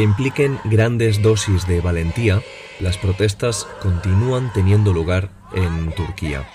Aunque 0.00 0.12
impliquen 0.12 0.58
grandes 0.64 1.20
dosis 1.20 1.66
de 1.66 1.82
valentía, 1.82 2.40
las 2.78 2.96
protestas 2.96 3.68
continúan 3.82 4.50
teniendo 4.54 4.94
lugar 4.94 5.28
en 5.52 5.92
Turquía. 5.92 6.48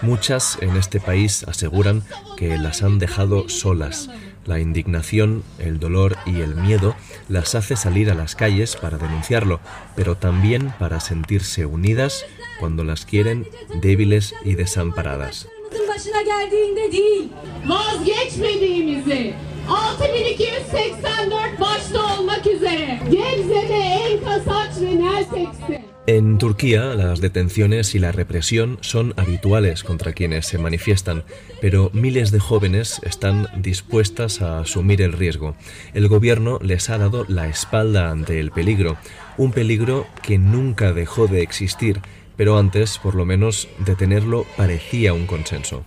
Muchas 0.00 0.56
en 0.62 0.74
este 0.78 1.00
país 1.00 1.44
aseguran 1.46 2.02
que 2.38 2.56
las 2.56 2.82
han 2.82 2.98
dejado 2.98 3.50
solas. 3.50 4.08
La 4.46 4.58
indignación, 4.58 5.42
el 5.58 5.78
dolor 5.78 6.16
y 6.24 6.40
el 6.40 6.54
miedo 6.54 6.96
las 7.28 7.54
hace 7.54 7.76
salir 7.76 8.10
a 8.10 8.14
las 8.14 8.36
calles 8.36 8.74
para 8.76 8.96
denunciarlo, 8.96 9.60
pero 9.94 10.16
también 10.16 10.72
para 10.78 10.98
sentirse 11.00 11.66
unidas 11.66 12.24
cuando 12.58 12.84
las 12.84 13.04
quieren 13.04 13.46
débiles 13.82 14.34
y 14.46 14.54
desamparadas. 14.54 15.46
En 26.08 26.38
Turquía, 26.38 26.94
las 26.94 27.20
detenciones 27.20 27.96
y 27.96 27.98
la 27.98 28.12
represión 28.12 28.78
son 28.80 29.12
habituales 29.16 29.82
contra 29.82 30.12
quienes 30.12 30.46
se 30.46 30.56
manifiestan, 30.56 31.24
pero 31.60 31.90
miles 31.92 32.30
de 32.30 32.38
jóvenes 32.38 33.00
están 33.02 33.48
dispuestas 33.56 34.40
a 34.40 34.60
asumir 34.60 35.02
el 35.02 35.12
riesgo. 35.12 35.56
El 35.94 36.06
gobierno 36.06 36.60
les 36.62 36.90
ha 36.90 36.98
dado 36.98 37.24
la 37.28 37.48
espalda 37.48 38.10
ante 38.10 38.38
el 38.38 38.52
peligro, 38.52 38.96
un 39.36 39.50
peligro 39.50 40.06
que 40.22 40.38
nunca 40.38 40.92
dejó 40.92 41.26
de 41.26 41.42
existir, 41.42 42.00
pero 42.36 42.56
antes, 42.56 42.98
por 42.98 43.16
lo 43.16 43.24
menos, 43.24 43.68
detenerlo 43.78 44.46
parecía 44.56 45.12
un 45.12 45.26
consenso. 45.26 45.84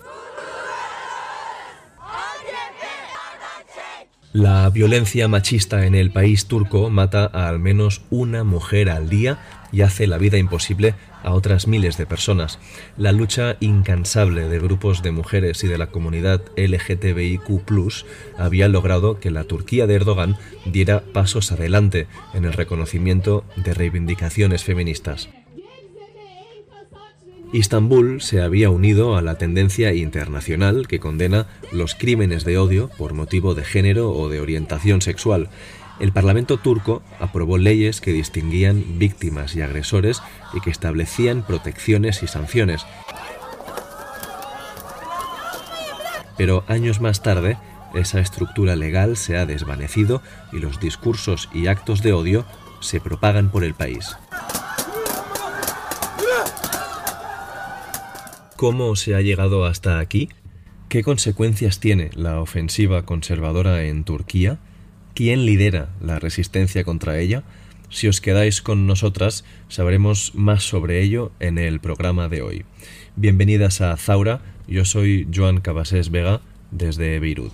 La 4.31 4.69
violencia 4.69 5.27
machista 5.27 5.87
en 5.87 5.95
el 5.95 6.11
país 6.11 6.45
turco 6.45 6.91
mata 6.91 7.31
a 7.33 7.49
al 7.49 7.57
menos 7.57 8.03
una 8.11 8.43
mujer 8.43 8.91
al 8.91 9.09
día 9.09 9.39
y 9.71 9.81
hace 9.81 10.05
la 10.05 10.19
vida 10.19 10.37
imposible 10.37 10.93
a 11.23 11.31
otras 11.31 11.65
miles 11.65 11.97
de 11.97 12.05
personas. 12.05 12.59
La 12.95 13.11
lucha 13.11 13.57
incansable 13.59 14.47
de 14.47 14.59
grupos 14.59 15.01
de 15.01 15.11
mujeres 15.11 15.63
y 15.63 15.67
de 15.67 15.79
la 15.79 15.87
comunidad 15.87 16.43
LGTBIQ 16.57 17.49
había 18.37 18.67
logrado 18.67 19.19
que 19.19 19.31
la 19.31 19.45
Turquía 19.45 19.87
de 19.87 19.95
Erdogan 19.95 20.37
diera 20.63 21.01
pasos 21.11 21.51
adelante 21.51 22.05
en 22.35 22.45
el 22.45 22.53
reconocimiento 22.53 23.45
de 23.55 23.73
reivindicaciones 23.73 24.63
feministas. 24.63 25.27
Istambul 27.51 28.21
se 28.21 28.41
había 28.43 28.69
unido 28.69 29.17
a 29.17 29.23
la 29.23 29.39
tendencia 29.39 29.91
internacional 29.93 30.87
que 30.87 30.99
condena 30.99 31.47
los 31.71 31.95
crímenes 31.95 32.45
de 32.45 32.59
odio 32.59 32.89
por 32.97 33.13
motivo 33.13 33.55
de 33.55 33.63
género 33.63 34.11
o 34.11 34.29
de 34.29 34.39
orientación 34.39 35.01
sexual. 35.01 35.49
El 35.99 36.11
Parlamento 36.11 36.57
turco 36.57 37.01
aprobó 37.19 37.57
leyes 37.57 38.01
que 38.01 38.13
distinguían 38.13 38.99
víctimas 38.99 39.55
y 39.55 39.61
agresores 39.61 40.21
y 40.53 40.61
que 40.61 40.69
establecían 40.69 41.41
protecciones 41.41 42.21
y 42.21 42.27
sanciones. 42.27 42.85
Pero 46.37 46.63
años 46.67 47.01
más 47.01 47.23
tarde, 47.23 47.57
esa 47.95 48.19
estructura 48.19 48.75
legal 48.75 49.17
se 49.17 49.37
ha 49.37 49.47
desvanecido 49.47 50.21
y 50.53 50.59
los 50.59 50.79
discursos 50.79 51.49
y 51.51 51.65
actos 51.65 52.03
de 52.03 52.13
odio 52.13 52.45
se 52.79 53.01
propagan 53.01 53.49
por 53.49 53.63
el 53.63 53.73
país. 53.73 54.15
¿Cómo 58.59 58.97
se 58.97 59.15
ha 59.15 59.21
llegado 59.21 59.63
hasta 59.63 59.99
aquí? 59.99 60.27
¿Qué 60.89 61.01
consecuencias 61.01 61.79
tiene 61.79 62.09
la 62.13 62.41
ofensiva 62.41 63.05
conservadora 63.05 63.85
en 63.85 64.03
Turquía? 64.03 64.59
¿Quién 65.13 65.45
lidera 65.45 65.95
la 66.01 66.19
resistencia 66.19 66.83
contra 66.83 67.19
ella? 67.19 67.43
Si 67.89 68.09
os 68.09 68.19
quedáis 68.19 68.61
con 68.61 68.85
nosotras, 68.85 69.45
sabremos 69.69 70.35
más 70.35 70.63
sobre 70.63 71.01
ello 71.01 71.31
en 71.39 71.57
el 71.57 71.79
programa 71.79 72.27
de 72.27 72.41
hoy. 72.41 72.65
Bienvenidas 73.15 73.79
a 73.79 73.95
Zaura, 73.95 74.41
yo 74.67 74.83
soy 74.83 75.25
Joan 75.33 75.61
Cabasés 75.61 76.09
Vega 76.09 76.41
desde 76.69 77.17
Beirut. 77.21 77.53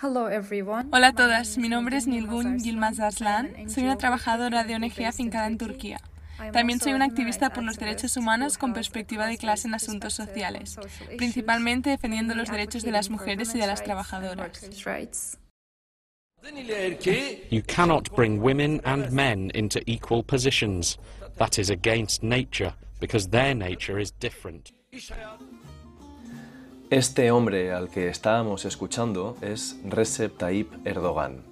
Hola 0.00 1.08
a 1.08 1.12
todas, 1.12 1.58
mi 1.58 1.68
nombre 1.68 1.96
es 1.96 2.06
Nilgun 2.06 2.60
Yilmaz 2.60 3.00
Arslan, 3.00 3.68
soy 3.68 3.82
una 3.82 3.98
trabajadora 3.98 4.62
de 4.62 4.76
ONG 4.76 5.04
afincada 5.04 5.48
en 5.48 5.58
Turquía. 5.58 6.00
También 6.52 6.78
soy 6.78 6.92
una 6.92 7.06
activista 7.06 7.52
por 7.52 7.64
los 7.64 7.78
derechos 7.78 8.16
humanos 8.16 8.58
con 8.58 8.74
perspectiva 8.74 9.26
de 9.26 9.36
clase 9.38 9.66
en 9.66 9.74
asuntos 9.74 10.14
sociales, 10.14 10.78
principalmente 11.16 11.90
defendiendo 11.90 12.36
los 12.36 12.48
derechos 12.48 12.84
de 12.84 12.92
las 12.92 13.10
mujeres 13.10 13.52
y 13.56 13.58
de 13.58 13.66
las 13.66 13.82
trabajadoras. 13.82 14.70
You 17.50 17.62
cannot 17.66 18.14
bring 18.14 18.40
women 18.40 18.80
and 18.84 19.10
men 19.10 19.50
into 19.54 19.80
equal 19.86 20.22
positions. 20.22 20.96
That 21.38 21.58
is 21.58 21.70
against 21.70 22.22
nature 22.22 22.74
because 23.00 23.30
their 23.30 23.52
nature 23.52 24.00
is 24.00 24.12
different. 24.12 24.72
Este 26.90 27.30
hombre 27.32 27.70
al 27.72 27.90
que 27.90 28.08
estábamos 28.08 28.64
escuchando 28.64 29.36
es 29.42 29.78
Recep 29.84 30.38
Tayyip 30.38 30.86
Erdogan. 30.86 31.42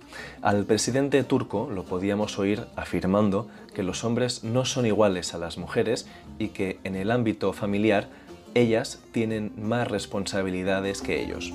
Al 0.41 0.65
presidente 0.65 1.23
turco 1.25 1.69
lo 1.71 1.85
podíamos 1.85 2.39
oír 2.39 2.65
afirmando 2.75 3.47
que 3.75 3.83
los 3.83 4.03
hombres 4.03 4.45
no 4.45 4.65
son 4.65 4.87
iguales 4.87 5.35
a 5.35 5.39
las 5.39 5.59
mujeres 5.59 6.09
y 6.39 6.49
que 6.49 6.79
en 6.85 6.97
el 6.97 7.11
ámbito 7.11 7.53
familiar 7.53 8.09
ellas 8.55 9.03
tienen 9.13 9.53
más 9.59 9.89
responsabilidades 9.89 11.03
que 11.03 11.23
ellos. 11.23 11.53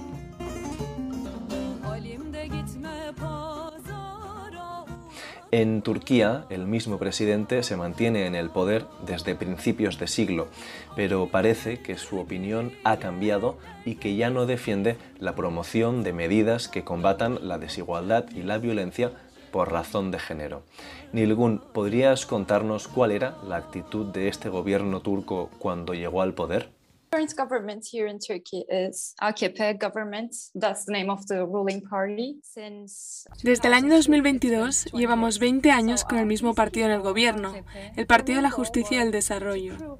En 5.53 5.81
Turquía, 5.81 6.45
el 6.49 6.65
mismo 6.65 6.97
presidente 6.97 7.61
se 7.63 7.75
mantiene 7.75 8.25
en 8.25 8.35
el 8.35 8.49
poder 8.49 8.85
desde 9.05 9.35
principios 9.35 9.99
de 9.99 10.07
siglo, 10.07 10.47
pero 10.95 11.27
parece 11.27 11.81
que 11.81 11.97
su 11.97 12.19
opinión 12.19 12.71
ha 12.85 12.99
cambiado 12.99 13.57
y 13.83 13.95
que 13.95 14.15
ya 14.15 14.29
no 14.29 14.45
defiende 14.45 14.95
la 15.19 15.35
promoción 15.35 16.03
de 16.03 16.13
medidas 16.13 16.69
que 16.69 16.85
combatan 16.85 17.49
la 17.49 17.57
desigualdad 17.57 18.29
y 18.33 18.43
la 18.43 18.59
violencia 18.59 19.11
por 19.51 19.73
razón 19.73 20.09
de 20.09 20.19
género. 20.19 20.63
Nilgun, 21.11 21.61
¿podrías 21.73 22.25
contarnos 22.25 22.87
cuál 22.87 23.11
era 23.11 23.35
la 23.45 23.57
actitud 23.57 24.05
de 24.05 24.29
este 24.29 24.47
gobierno 24.47 25.01
turco 25.01 25.49
cuando 25.59 25.93
llegó 25.93 26.21
al 26.21 26.33
poder? 26.33 26.69
Current 27.11 27.35
government 27.35 27.83
here 27.85 28.07
in 28.07 28.19
Turkey 28.19 28.63
is 28.69 29.13
AKP 29.21 29.77
government. 29.79 30.33
That's 30.55 30.85
the 30.85 30.93
name 30.93 31.09
of 31.09 31.27
the 31.27 31.45
ruling 31.45 31.81
party. 31.81 32.39
Since 32.41 33.27
Desde 33.43 33.67
el 33.67 33.73
año 33.73 33.93
2022 33.93 34.85
llevamos 34.93 35.37
20 35.39 35.71
años 35.71 36.05
con 36.05 36.19
el 36.19 36.25
mismo 36.25 36.53
partido 36.53 36.85
en 36.85 36.93
el 36.93 37.01
gobierno, 37.01 37.53
el 37.97 38.05
Partido 38.05 38.37
de 38.37 38.43
la 38.43 38.51
Justicia 38.51 38.99
y 38.99 39.01
el 39.01 39.11
Desarrollo. 39.11 39.99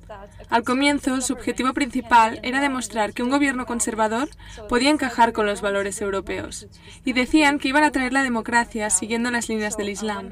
Al 0.50 0.64
comienzo, 0.64 1.20
su 1.20 1.34
objetivo 1.34 1.74
principal 1.74 2.40
era 2.44 2.62
demostrar 2.62 3.14
que 3.14 3.24
un 3.24 3.30
gobierno 3.30 3.66
conservador 3.66 4.30
podía 4.70 4.90
encajar 4.90 5.34
con 5.34 5.46
los 5.46 5.62
valores 5.62 6.00
europeos, 6.02 6.68
y 7.04 7.12
decían 7.12 7.60
que 7.60 7.68
iban 7.68 7.84
a 7.84 7.92
traer 7.92 8.14
la 8.14 8.24
democracia 8.24 8.90
siguiendo 8.90 9.32
las 9.32 9.50
líneas 9.50 9.76
del 9.76 9.90
Islam. 9.90 10.30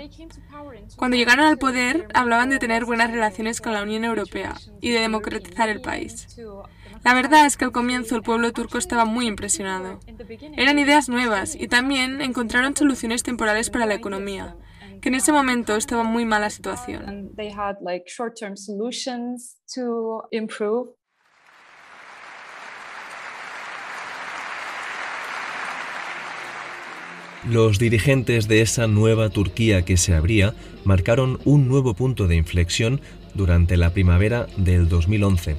Cuando 0.96 1.18
llegaron 1.18 1.46
al 1.46 1.58
poder, 1.58 2.08
hablaban 2.14 2.50
de 2.50 2.60
tener 2.60 2.86
buenas 2.86 3.12
relaciones 3.12 3.60
con 3.60 3.74
la 3.74 3.84
Unión 3.84 4.06
Europea 4.06 4.56
y 4.80 4.92
de 4.92 5.00
democratizar 5.00 5.68
el 5.68 5.82
país. 5.82 6.28
La 7.04 7.14
verdad 7.14 7.46
es 7.46 7.58
que 7.58 7.66
al 7.66 7.72
comienzo 7.72 8.16
el 8.16 8.22
pueblo 8.22 8.52
turco 8.52 8.78
estaba 8.78 9.06
muy 9.06 9.28
impresionado. 9.28 10.00
Eran 10.58 10.80
ideas 10.80 11.10
nuevas 11.10 11.56
y 11.56 11.68
también 11.68 12.22
encontraron 12.22 12.76
soluciones 12.76 13.24
temporales 13.24 13.70
para 13.70 13.86
la 13.86 13.96
economía, 13.96 14.56
que 15.02 15.10
en 15.10 15.16
ese 15.16 15.32
momento 15.32 15.76
estaba 15.76 16.02
en 16.02 16.10
muy 16.10 16.26
mala 16.26 16.50
situación. 16.50 17.32
Los 27.48 27.80
dirigentes 27.80 28.50
de 28.50 28.62
esa 28.62 28.88
nueva 28.88 29.30
Turquía 29.30 29.86
que 29.86 29.96
se 29.96 30.14
abría 30.14 30.54
marcaron 30.84 31.40
un 31.46 31.70
nuevo 31.70 31.94
punto 31.94 32.28
de 32.28 32.36
inflexión 32.36 33.00
durante 33.34 33.78
la 33.78 33.94
primavera 33.94 34.48
del 34.58 34.90
2011. 34.90 35.56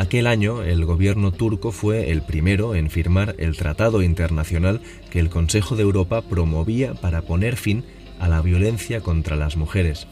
Aquel 0.00 0.26
año 0.26 0.62
el 0.62 0.86
gobierno 0.86 1.30
turco 1.30 1.72
fue 1.72 2.10
el 2.10 2.22
primero 2.22 2.74
en 2.74 2.88
firmar 2.88 3.34
el 3.36 3.54
tratado 3.54 4.00
internacional 4.00 4.80
que 5.10 5.20
el 5.20 5.28
Consejo 5.28 5.76
de 5.76 5.82
Europa 5.82 6.22
promovía 6.22 6.94
para 6.94 7.20
poner 7.20 7.56
fin 7.56 7.84
a 8.18 8.26
la 8.26 8.40
violencia 8.40 9.02
contra 9.02 9.36
las 9.36 9.58
mujeres. 9.58 10.06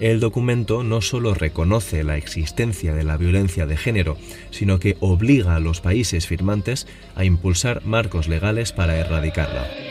El 0.00 0.18
documento 0.18 0.82
no 0.82 1.02
solo 1.02 1.34
reconoce 1.34 2.04
la 2.04 2.16
existencia 2.16 2.94
de 2.94 3.04
la 3.04 3.18
violencia 3.18 3.66
de 3.66 3.76
género, 3.76 4.16
sino 4.48 4.80
que 4.80 4.96
obliga 5.00 5.56
a 5.56 5.60
los 5.60 5.82
países 5.82 6.26
firmantes 6.26 6.86
a 7.14 7.26
impulsar 7.26 7.84
marcos 7.84 8.28
legales 8.28 8.72
para 8.72 8.96
erradicarla. 8.96 9.87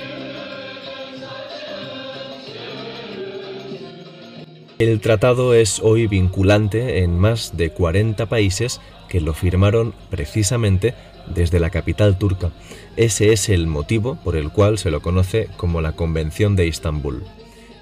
El 4.80 5.02
tratado 5.02 5.56
es 5.56 5.80
hoy 5.80 6.06
vinculante 6.06 7.00
en 7.00 7.18
más 7.18 7.58
de 7.58 7.72
40 7.72 8.28
países 8.28 8.80
que 9.10 9.20
lo 9.20 9.34
firmaron 9.34 9.96
precisamente 10.12 10.94
desde 11.34 11.60
la 11.60 11.72
capital 11.72 12.20
turca. 12.20 12.52
Ese 12.96 13.34
es 13.34 13.50
el 13.50 13.66
motivo 13.66 14.20
por 14.24 14.36
el 14.36 14.52
cual 14.52 14.78
se 14.78 14.92
lo 14.92 15.02
conoce 15.02 15.50
como 15.58 15.82
la 15.82 15.94
Convención 15.94 16.56
de 16.56 16.68
Istambul. 16.68 17.24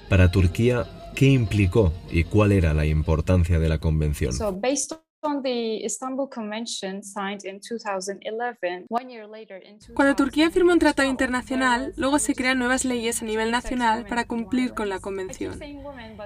Para 0.08 0.30
Turquía, 0.30 0.86
¿qué 1.14 1.26
implicó 1.26 1.92
y 2.10 2.24
cuál 2.24 2.52
era 2.52 2.72
la 2.72 2.86
importancia 2.86 3.58
de 3.58 3.68
la 3.68 3.76
convención? 3.76 4.32
Cuando 9.94 10.16
Turquía 10.16 10.50
firmó 10.50 10.72
un 10.72 10.78
tratado 10.78 11.08
internacional, 11.08 11.92
luego 11.96 12.18
se 12.18 12.34
crean 12.34 12.58
nuevas 12.58 12.84
leyes 12.84 13.22
a 13.22 13.24
nivel 13.24 13.50
nacional 13.50 14.06
para 14.06 14.24
cumplir 14.24 14.74
con 14.74 14.88
la 14.88 15.00
convención. 15.00 15.58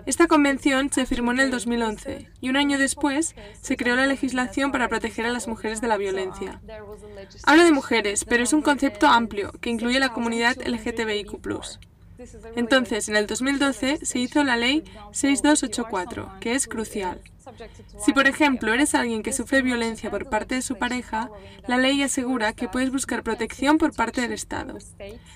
Esta 0.06 0.26
convención 0.26 0.90
se 0.92 1.06
firmó 1.06 1.32
en 1.32 1.40
el 1.40 1.50
2011 1.50 2.28
y 2.40 2.48
un 2.48 2.56
año 2.56 2.78
después 2.78 3.34
se 3.60 3.76
creó 3.76 3.96
la 3.96 4.06
legislación 4.06 4.72
para 4.72 4.88
proteger 4.88 5.26
a 5.26 5.32
las 5.32 5.48
mujeres 5.48 5.80
de 5.80 5.88
la 5.88 5.96
violencia. 5.96 6.60
Hablo 7.44 7.64
de 7.64 7.72
mujeres, 7.72 8.24
pero 8.24 8.42
es 8.42 8.52
un 8.52 8.62
concepto 8.62 9.06
amplio 9.06 9.52
que 9.60 9.70
incluye 9.70 9.98
la 9.98 10.12
comunidad 10.12 10.56
LGTBIQ. 10.64 11.40
Entonces, 12.56 13.08
en 13.08 13.16
el 13.16 13.26
2012 13.26 14.04
se 14.04 14.18
hizo 14.18 14.44
la 14.44 14.56
ley 14.56 14.84
6284, 15.12 16.34
que 16.40 16.54
es 16.54 16.66
crucial. 16.66 17.20
Si, 17.98 18.12
por 18.12 18.26
ejemplo, 18.26 18.72
eres 18.72 18.94
alguien 18.94 19.22
que 19.22 19.32
sufre 19.32 19.62
violencia 19.62 20.10
por 20.10 20.28
parte 20.28 20.54
de 20.54 20.62
su 20.62 20.76
pareja, 20.76 21.30
la 21.66 21.78
ley 21.78 22.02
asegura 22.02 22.52
que 22.52 22.68
puedes 22.68 22.90
buscar 22.90 23.22
protección 23.22 23.78
por 23.78 23.94
parte 23.94 24.20
del 24.20 24.32
Estado. 24.32 24.78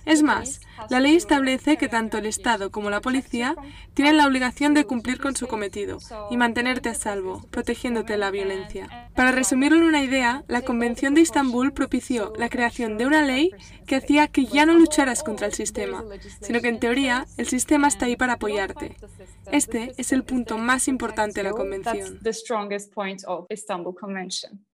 Es 0.05 0.23
más, 0.23 0.61
la 0.91 1.01
ley 1.01 1.17
establece 1.17 1.77
que 1.77 1.89
tanto 1.89 2.19
el 2.19 2.27
Estado 2.27 2.71
como 2.71 2.91
la 2.91 3.01
policía 3.01 3.55
tienen 3.95 4.17
la 4.17 4.27
obligación 4.27 4.75
de 4.75 4.85
cumplir 4.85 5.21
con 5.21 5.37
su 5.37 5.47
cometido 5.47 5.99
y 6.31 6.37
mantenerte 6.37 6.89
a 6.89 6.95
salvo, 6.95 7.47
protegiéndote 7.51 8.15
de 8.15 8.19
la 8.19 8.31
violencia. 8.31 9.04
Para 9.15 9.31
resumirlo 9.33 9.79
en 9.79 9.85
una 9.85 10.03
idea, 10.03 10.45
la 10.49 10.63
Convención 10.63 11.15
de 11.15 11.21
Estambul 11.21 11.73
propició 11.73 12.33
la 12.37 12.49
creación 12.49 12.99
de 12.99 13.07
una 13.07 13.23
ley 13.23 13.51
que 13.87 13.97
hacía 13.97 14.27
que 14.29 14.47
ya 14.47 14.67
no 14.67 14.75
lucharas 14.75 15.23
contra 15.23 15.47
el 15.47 15.53
sistema, 15.53 16.05
sino 16.41 16.61
que 16.61 16.69
en 16.69 16.81
teoría 16.81 17.25
el 17.37 17.47
sistema 17.47 17.89
está 17.89 18.07
ahí 18.07 18.17
para 18.17 18.35
apoyarte. 18.35 18.97
Este 19.53 19.93
es 19.99 20.13
el 20.13 20.25
punto 20.25 20.59
más 20.59 20.89
importante 20.89 21.41
de 21.41 21.45
la 21.45 21.53
Convención. 21.53 21.97
That's 21.97 22.23
the 22.23 22.33
strongest 22.33 22.93
point 22.93 23.23
of 23.27 23.47
Istanbul 23.51 23.95
Convention. 23.95 24.67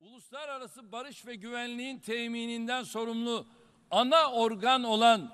Uluslararası 0.00 0.92
barış 0.92 1.26
ve 1.26 1.34
güvenliğin 1.34 1.98
temininden 1.98 2.82
sorumlu 2.82 3.46
ana 3.90 4.32
organ 4.32 4.84
olan 4.84 5.30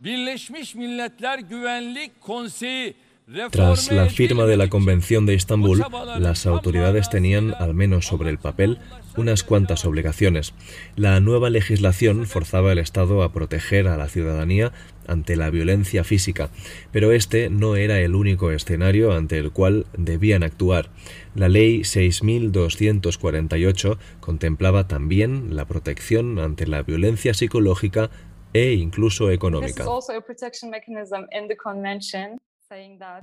Birleşmiş 0.00 0.74
Milletler 0.74 1.38
Güvenlik 1.38 2.20
Konseyi 2.20 2.96
Tras 3.52 3.92
la 3.92 4.06
firma 4.06 4.44
de 4.46 4.56
la 4.56 4.68
Convención 4.68 5.24
de 5.24 5.34
Estambul, 5.34 5.84
las 6.18 6.46
autoridades 6.46 7.08
tenían, 7.10 7.54
al 7.58 7.74
menos 7.74 8.06
sobre 8.06 8.28
el 8.28 8.38
papel, 8.38 8.78
unas 9.16 9.44
cuantas 9.44 9.84
obligaciones. 9.84 10.52
La 10.96 11.20
nueva 11.20 11.48
legislación 11.48 12.26
forzaba 12.26 12.72
al 12.72 12.80
Estado 12.80 13.22
a 13.22 13.32
proteger 13.32 13.86
a 13.86 13.96
la 13.96 14.08
ciudadanía 14.08 14.72
ante 15.06 15.36
la 15.36 15.48
violencia 15.50 16.02
física, 16.02 16.50
pero 16.90 17.12
este 17.12 17.50
no 17.50 17.76
era 17.76 18.00
el 18.00 18.16
único 18.16 18.50
escenario 18.50 19.12
ante 19.12 19.38
el 19.38 19.52
cual 19.52 19.86
debían 19.96 20.42
actuar. 20.42 20.90
La 21.36 21.48
Ley 21.48 21.84
6248 21.84 23.96
contemplaba 24.18 24.88
también 24.88 25.54
la 25.54 25.66
protección 25.66 26.40
ante 26.40 26.66
la 26.66 26.82
violencia 26.82 27.32
psicológica 27.32 28.10
e 28.52 28.72
incluso 28.72 29.30
económica. 29.30 29.84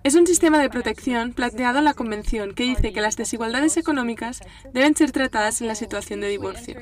Es 0.04 0.16
un 0.16 0.28
sistema 0.28 0.60
de 0.60 0.70
protección 0.70 1.32
planteado 1.32 1.78
en 1.78 1.86
la 1.86 1.94
Convención 1.94 2.54
que 2.54 2.64
dice 2.64 2.92
que 2.92 3.00
las 3.00 3.16
desigualdades 3.16 3.78
económicas 3.78 4.42
deben 4.74 4.94
ser 4.94 5.14
tratadas 5.14 5.62
en 5.62 5.68
la 5.68 5.76
situación 5.76 6.20
de 6.20 6.28
divorcio. 6.28 6.82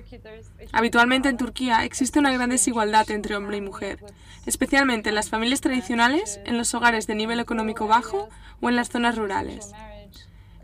Habitualmente 0.72 1.30
en 1.30 1.38
Turquía 1.38 1.86
existe 1.86 2.18
una 2.18 2.34
gran 2.34 2.50
desigualdad 2.50 3.12
entre 3.12 3.36
hombre 3.36 3.58
y 3.58 3.62
mujer, 3.62 4.00
especialmente 4.48 5.10
en 5.10 5.16
las 5.16 5.30
familias 5.30 5.62
tradicionales, 5.62 6.40
en 6.46 6.58
los 6.58 6.74
hogares 6.74 7.06
de 7.06 7.14
nivel 7.14 7.40
económico 7.40 7.86
bajo 7.86 8.30
o 8.62 8.70
en 8.70 8.76
las 8.76 8.90
zonas 8.90 9.16
rurales. 9.16 9.72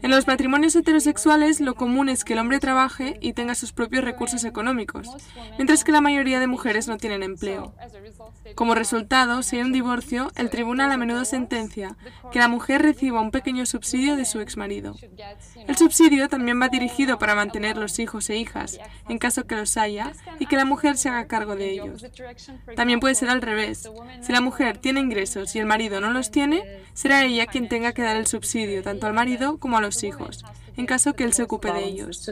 En 0.02 0.10
los 0.10 0.28
matrimonios 0.28 0.76
heterosexuales 0.76 1.62
lo 1.62 1.76
común 1.76 2.10
es 2.10 2.24
que 2.24 2.34
el 2.34 2.40
hombre 2.40 2.60
trabaje 2.60 3.18
y 3.22 3.34
tenga 3.34 3.56
sus 3.56 3.72
propios 3.72 4.04
recursos 4.04 4.44
económicos, 4.44 5.08
mientras 5.58 5.84
que 5.84 5.92
la 5.92 6.02
mayoría 6.02 6.40
de 6.40 6.48
mujeres 6.48 6.88
no 6.88 6.98
tienen 6.98 7.24
empleo. 7.24 7.76
Como 8.56 8.76
resultado, 8.76 9.44
si 9.44 9.58
hay 9.58 9.62
un 9.64 9.72
divorcio, 9.72 10.32
el 10.36 10.50
tribunal 10.50 10.92
a 10.92 10.98
menudo 10.98 11.24
sentencia 11.26 11.96
que 12.32 12.40
la 12.40 12.48
mujer 12.48 12.82
reciba 12.82 13.22
un 13.22 13.32
pequeño 13.32 13.66
subsidio 13.66 14.16
de 14.16 14.26
su 14.26 14.40
exmarido. 14.40 14.96
El 15.68 15.78
subsidio 15.78 16.30
también 16.30 16.60
va 16.62 16.70
dirigido 16.70 17.20
para 17.20 17.36
mantener 17.36 17.78
los 17.78 18.00
hijos 18.00 18.30
e 18.30 18.38
hijas, 18.38 18.80
en 19.08 19.18
caso 19.20 19.46
que 19.46 19.56
los 19.56 19.78
haya, 19.78 20.14
y 20.40 20.48
que 20.48 20.56
la 20.56 20.66
mujer 20.66 20.98
se 20.98 21.10
haga 21.10 21.28
cargo 21.28 21.56
de 21.56 21.72
ellos. 21.72 22.06
También 22.76 23.00
puede 23.00 23.16
ser 23.16 23.30
al 23.30 23.42
revés. 23.42 23.90
Si 24.22 24.32
la 24.32 24.42
mujer 24.42 24.78
tiene 24.78 25.00
ingresos 25.00 25.56
y 25.56 25.60
el 25.60 25.66
marido 25.66 26.02
no 26.02 26.12
los 26.12 26.32
tiene, 26.32 26.64
será 26.94 27.24
ella 27.24 27.46
quien 27.46 27.70
tenga 27.70 27.94
que 27.94 28.02
dar 28.02 28.16
el 28.16 28.28
subsidio 28.28 28.84
tanto 28.84 29.08
al 29.08 29.14
marido 29.14 29.58
como 29.58 29.78
a 29.78 29.82
los 29.82 29.91
hijos, 30.04 30.44
en 30.78 30.86
caso 30.86 31.14
que 31.14 31.24
él 31.24 31.34
se 31.34 31.44
ocupe 31.44 31.72
de 31.72 31.84
ellos. 31.84 32.30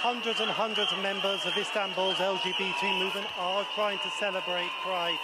Hundreds 0.00 0.40
and 0.40 0.50
hundreds 0.50 0.92
of 0.92 0.98
members 1.02 1.44
of 1.44 1.56
Istanbul's 1.56 2.18
LGBT 2.18 2.82
movement 3.00 3.26
are 3.36 3.66
trying 3.74 3.98
to 3.98 4.10
celebrate 4.20 4.70
Pride 4.84 5.18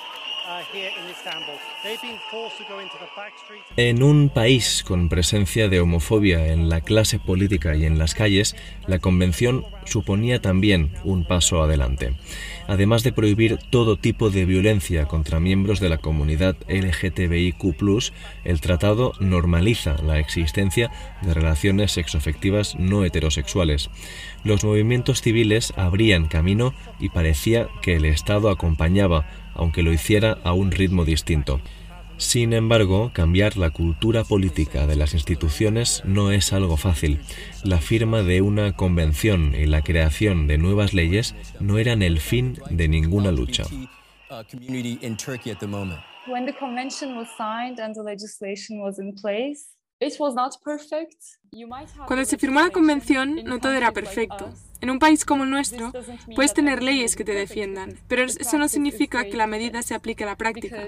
en 3.76 4.02
un 4.02 4.28
país 4.28 4.84
con 4.86 5.08
presencia 5.08 5.68
de 5.68 5.80
homofobia 5.80 6.48
en 6.48 6.68
la 6.68 6.80
clase 6.80 7.18
política 7.18 7.74
y 7.76 7.86
en 7.86 7.98
las 7.98 8.14
calles, 8.14 8.54
la 8.86 8.98
convención 8.98 9.64
suponía 9.84 10.40
también 10.42 10.92
un 11.04 11.24
paso 11.24 11.62
adelante. 11.62 12.14
Además 12.66 13.02
de 13.02 13.12
prohibir 13.12 13.58
todo 13.70 13.96
tipo 13.96 14.30
de 14.30 14.44
violencia 14.44 15.06
contra 15.06 15.40
miembros 15.40 15.80
de 15.80 15.88
la 15.88 15.98
comunidad 15.98 16.56
LGTBIQ, 16.68 18.12
el 18.44 18.60
tratado 18.60 19.12
normaliza 19.20 19.96
la 20.02 20.18
existencia 20.18 20.90
de 21.22 21.34
relaciones 21.34 21.92
sexoafectivas 21.92 22.74
no 22.76 23.04
heterosexuales. 23.04 23.90
Los 24.44 24.64
movimientos 24.64 25.22
civiles 25.22 25.72
abrían 25.76 26.26
camino 26.26 26.74
y 27.00 27.10
parecía 27.10 27.68
que 27.82 27.96
el 27.96 28.04
Estado 28.04 28.50
acompañaba 28.50 29.26
aunque 29.54 29.82
lo 29.82 29.92
hiciera 29.92 30.38
a 30.44 30.52
un 30.52 30.70
ritmo 30.70 31.04
distinto. 31.04 31.60
Sin 32.16 32.52
embargo, 32.52 33.10
cambiar 33.12 33.56
la 33.56 33.70
cultura 33.70 34.22
política 34.22 34.86
de 34.86 34.94
las 34.94 35.14
instituciones 35.14 36.02
no 36.04 36.30
es 36.30 36.52
algo 36.52 36.76
fácil. 36.76 37.20
La 37.64 37.78
firma 37.78 38.22
de 38.22 38.40
una 38.40 38.76
convención 38.76 39.54
y 39.54 39.66
la 39.66 39.82
creación 39.82 40.46
de 40.46 40.58
nuevas 40.58 40.94
leyes 40.94 41.34
no 41.58 41.78
eran 41.78 42.02
el 42.02 42.20
fin 42.20 42.58
de 42.70 42.86
ninguna 42.86 43.32
lucha. 43.32 43.64
Cuando 52.06 52.24
se 52.24 52.38
firmó 52.38 52.60
la 52.60 52.70
convención, 52.70 53.36
no 53.44 53.58
todo 53.58 53.72
era 53.72 53.92
perfecto. 53.92 54.52
En 54.84 54.90
un 54.90 54.98
país 54.98 55.24
como 55.24 55.44
el 55.44 55.50
nuestro, 55.50 55.92
puedes 56.36 56.52
tener 56.52 56.82
leyes 56.82 57.16
que 57.16 57.24
te 57.24 57.32
defiendan, 57.32 57.98
pero 58.06 58.24
eso 58.24 58.58
no 58.58 58.68
significa 58.68 59.24
que 59.24 59.34
la 59.34 59.46
medida 59.46 59.80
se 59.80 59.94
aplique 59.94 60.24
a 60.24 60.26
la 60.26 60.36
práctica. 60.36 60.84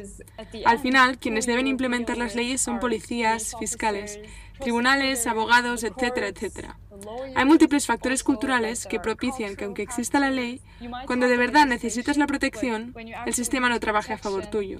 Al 0.67 0.79
final, 0.81 1.17
quienes 1.17 1.47
deben 1.47 1.67
implementar 1.67 2.19
las 2.19 2.35
leyes 2.35 2.61
son 2.61 2.79
policías, 2.79 3.57
fiscales, 3.59 4.21
tribunales, 4.61 5.27
abogados, 5.27 5.83
etcétera, 5.83 6.29
etcétera. 6.29 6.79
Hay 7.35 7.45
múltiples 7.45 7.87
factores 7.87 8.23
culturales 8.23 8.87
que 8.87 9.01
propician 9.01 9.57
que 9.57 9.65
aunque 9.65 9.83
exista 9.83 10.21
la 10.21 10.31
ley, 10.31 10.61
cuando 11.07 11.29
de 11.29 11.37
verdad 11.37 11.67
necesitas 11.67 12.17
la 12.17 12.27
protección, 12.27 12.95
el 13.27 13.35
sistema 13.35 13.69
no 13.69 13.81
trabaje 13.81 14.13
a 14.13 14.19
favor 14.19 14.47
tuyo. 14.47 14.79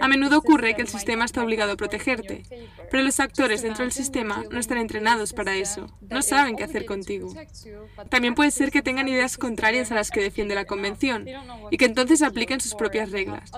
A 0.00 0.08
menudo 0.08 0.38
ocurre 0.38 0.74
que 0.74 0.82
el 0.82 0.88
sistema 0.88 1.24
está 1.24 1.42
obligado 1.42 1.72
a 1.72 1.76
protegerte, 1.76 2.42
pero 2.90 3.02
los 3.02 3.20
actores 3.20 3.62
dentro 3.62 3.84
del 3.84 3.92
sistema 3.92 4.44
no 4.50 4.58
están 4.58 4.78
entrenados 4.78 5.32
para 5.32 5.54
eso, 5.56 5.86
no 6.00 6.22
saben 6.22 6.56
qué 6.56 6.64
hacer 6.64 6.84
contigo. 6.84 7.32
También 8.08 8.34
puede 8.34 8.50
ser 8.50 8.70
que 8.70 8.82
tengan 8.82 9.08
ideas 9.08 9.38
contrarias 9.38 9.92
a 9.92 9.94
las 9.94 10.10
que 10.10 10.20
defiende 10.20 10.54
la 10.54 10.64
Convención 10.64 11.26
y 11.70 11.76
que 11.76 11.84
entonces 11.84 12.22
apliquen 12.22 12.60
sus 12.60 12.74
propias 12.74 13.10
reglas. 13.10 13.50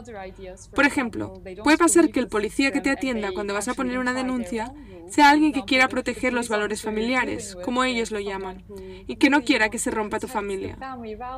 Por 0.74 0.84
ejemplo, 0.84 1.42
puede 1.62 1.78
pasar 1.78 2.10
que 2.10 2.20
el 2.20 2.28
policía 2.28 2.70
que 2.70 2.80
te 2.80 2.90
atienda 2.90 3.32
cuando 3.32 3.54
vas 3.54 3.68
a 3.68 3.74
poner 3.74 3.98
una 3.98 4.14
denuncia 4.14 4.72
sea 5.08 5.30
alguien 5.30 5.52
que 5.52 5.64
quiera 5.64 5.88
proteger 5.88 6.32
los 6.32 6.48
familiares, 6.76 7.56
como 7.64 7.84
ellos 7.84 8.10
lo 8.10 8.20
llaman, 8.20 8.64
y 9.06 9.16
que 9.16 9.30
no 9.30 9.42
quiera 9.42 9.68
que 9.68 9.78
se 9.78 9.90
rompa 9.90 10.20
tu 10.20 10.28
familia. 10.28 10.78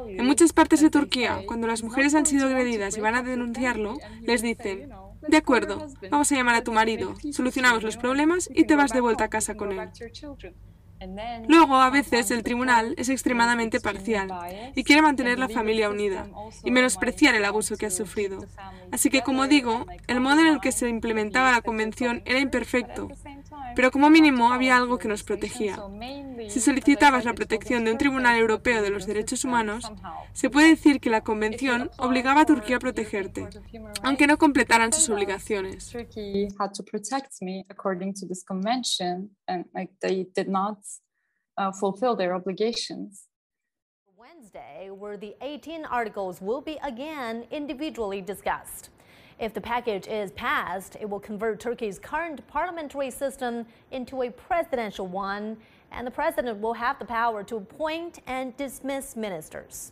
En 0.06 0.26
muchas 0.26 0.52
partes 0.52 0.80
de 0.80 0.90
Turquía, 0.90 1.42
cuando 1.46 1.66
las 1.66 1.82
mujeres 1.82 2.14
han 2.14 2.26
sido 2.26 2.46
agredidas 2.46 2.96
y 2.96 3.00
van 3.00 3.14
a 3.14 3.22
denunciarlo, 3.22 3.96
les 4.22 4.42
dicen, 4.42 4.90
de 5.26 5.36
acuerdo, 5.36 5.88
vamos 6.10 6.30
a 6.30 6.34
llamar 6.34 6.56
a 6.56 6.64
tu 6.64 6.72
marido, 6.72 7.14
solucionamos 7.30 7.82
los 7.82 7.96
problemas 7.96 8.50
y 8.52 8.64
te 8.64 8.76
vas 8.76 8.92
de 8.92 9.00
vuelta 9.00 9.24
a 9.24 9.28
casa 9.28 9.56
con 9.56 9.72
él. 9.72 9.88
Luego, 11.48 11.76
a 11.76 11.90
veces, 11.90 12.30
el 12.30 12.42
tribunal 12.42 12.94
es 12.96 13.08
extremadamente 13.08 13.80
parcial 13.80 14.30
y 14.74 14.84
quiere 14.84 15.02
mantener 15.02 15.38
la 15.38 15.48
familia 15.48 15.90
unida 15.90 16.28
y 16.62 16.70
menospreciar 16.70 17.34
el 17.34 17.44
abuso 17.44 17.76
que 17.76 17.86
ha 17.86 17.90
sufrido. 17.90 18.44
Así 18.92 19.10
que, 19.10 19.22
como 19.22 19.48
digo, 19.48 19.86
el 20.06 20.20
modo 20.20 20.40
en 20.40 20.46
el 20.46 20.60
que 20.60 20.72
se 20.72 20.88
implementaba 20.88 21.50
la 21.50 21.62
convención 21.62 22.22
era 22.24 22.38
imperfecto, 22.38 23.08
pero 23.74 23.90
como 23.90 24.10
mínimo 24.10 24.52
había 24.52 24.76
algo 24.76 24.98
que 24.98 25.08
nos 25.08 25.22
protegía. 25.22 25.82
Si 26.48 26.60
solicitabas 26.60 27.24
la 27.24 27.34
protección 27.34 27.84
de 27.84 27.92
un 27.92 27.98
Tribunal 27.98 28.38
Europeo 28.38 28.82
de 28.82 28.90
los 28.90 29.06
Derechos 29.06 29.44
Humanos, 29.44 29.90
se 30.32 30.50
puede 30.50 30.68
decir 30.68 31.00
que 31.00 31.10
la 31.10 31.22
convención 31.22 31.90
obligaba 31.98 32.42
a 32.42 32.46
Turquía 32.46 32.76
a 32.76 32.80
protegerte, 32.80 33.48
aunque 34.02 34.26
no 34.26 34.38
completaran 34.38 34.92
sus 34.92 35.08
obligaciones. 35.08 35.92
Wednesday, 44.22 44.88
where 44.90 45.16
the 45.16 45.34
18 45.40 45.84
articles 45.84 46.40
will 46.40 46.60
be 46.60 46.78
again 46.82 47.44
individually 47.50 48.20
discussed. 48.22 48.91
If 49.42 49.54
the 49.54 49.60
package 49.60 50.06
is 50.06 50.30
passed, 50.36 50.96
it 51.00 51.10
will 51.10 51.18
convert 51.18 51.58
Turkey's 51.58 51.98
current 51.98 52.46
parliamentary 52.46 53.10
system 53.10 53.66
into 53.90 54.22
a 54.22 54.30
presidential 54.30 55.08
one, 55.08 55.56
and 55.90 56.06
the 56.06 56.12
president 56.12 56.60
will 56.60 56.74
have 56.74 57.00
the 57.00 57.04
power 57.04 57.42
to 57.46 57.56
appoint 57.56 58.20
and 58.28 58.56
dismiss 58.56 59.16
ministers. 59.16 59.90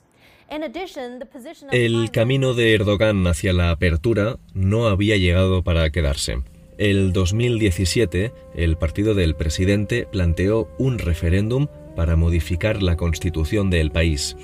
El 0.49 2.11
camino 2.12 2.54
de 2.54 2.75
Erdogan 2.75 3.26
hacia 3.26 3.52
la 3.52 3.73
apertura 3.73 4.38
no 4.54 4.87
había 4.87 5.16
llegado 5.16 5.64
para 5.64 5.90
quedarse. 5.90 6.45
El 6.78 7.12
2017, 7.12 8.33
el 8.54 8.76
partido 8.76 9.14
del 9.14 9.35
presidente 9.35 10.07
planteó 10.11 10.69
un 10.78 10.99
referéndum 10.99 11.66
para 11.95 12.17
modificar 12.17 12.83
la 12.83 12.97
constitución 12.97 13.71
del 13.71 13.91
país. 13.91 14.37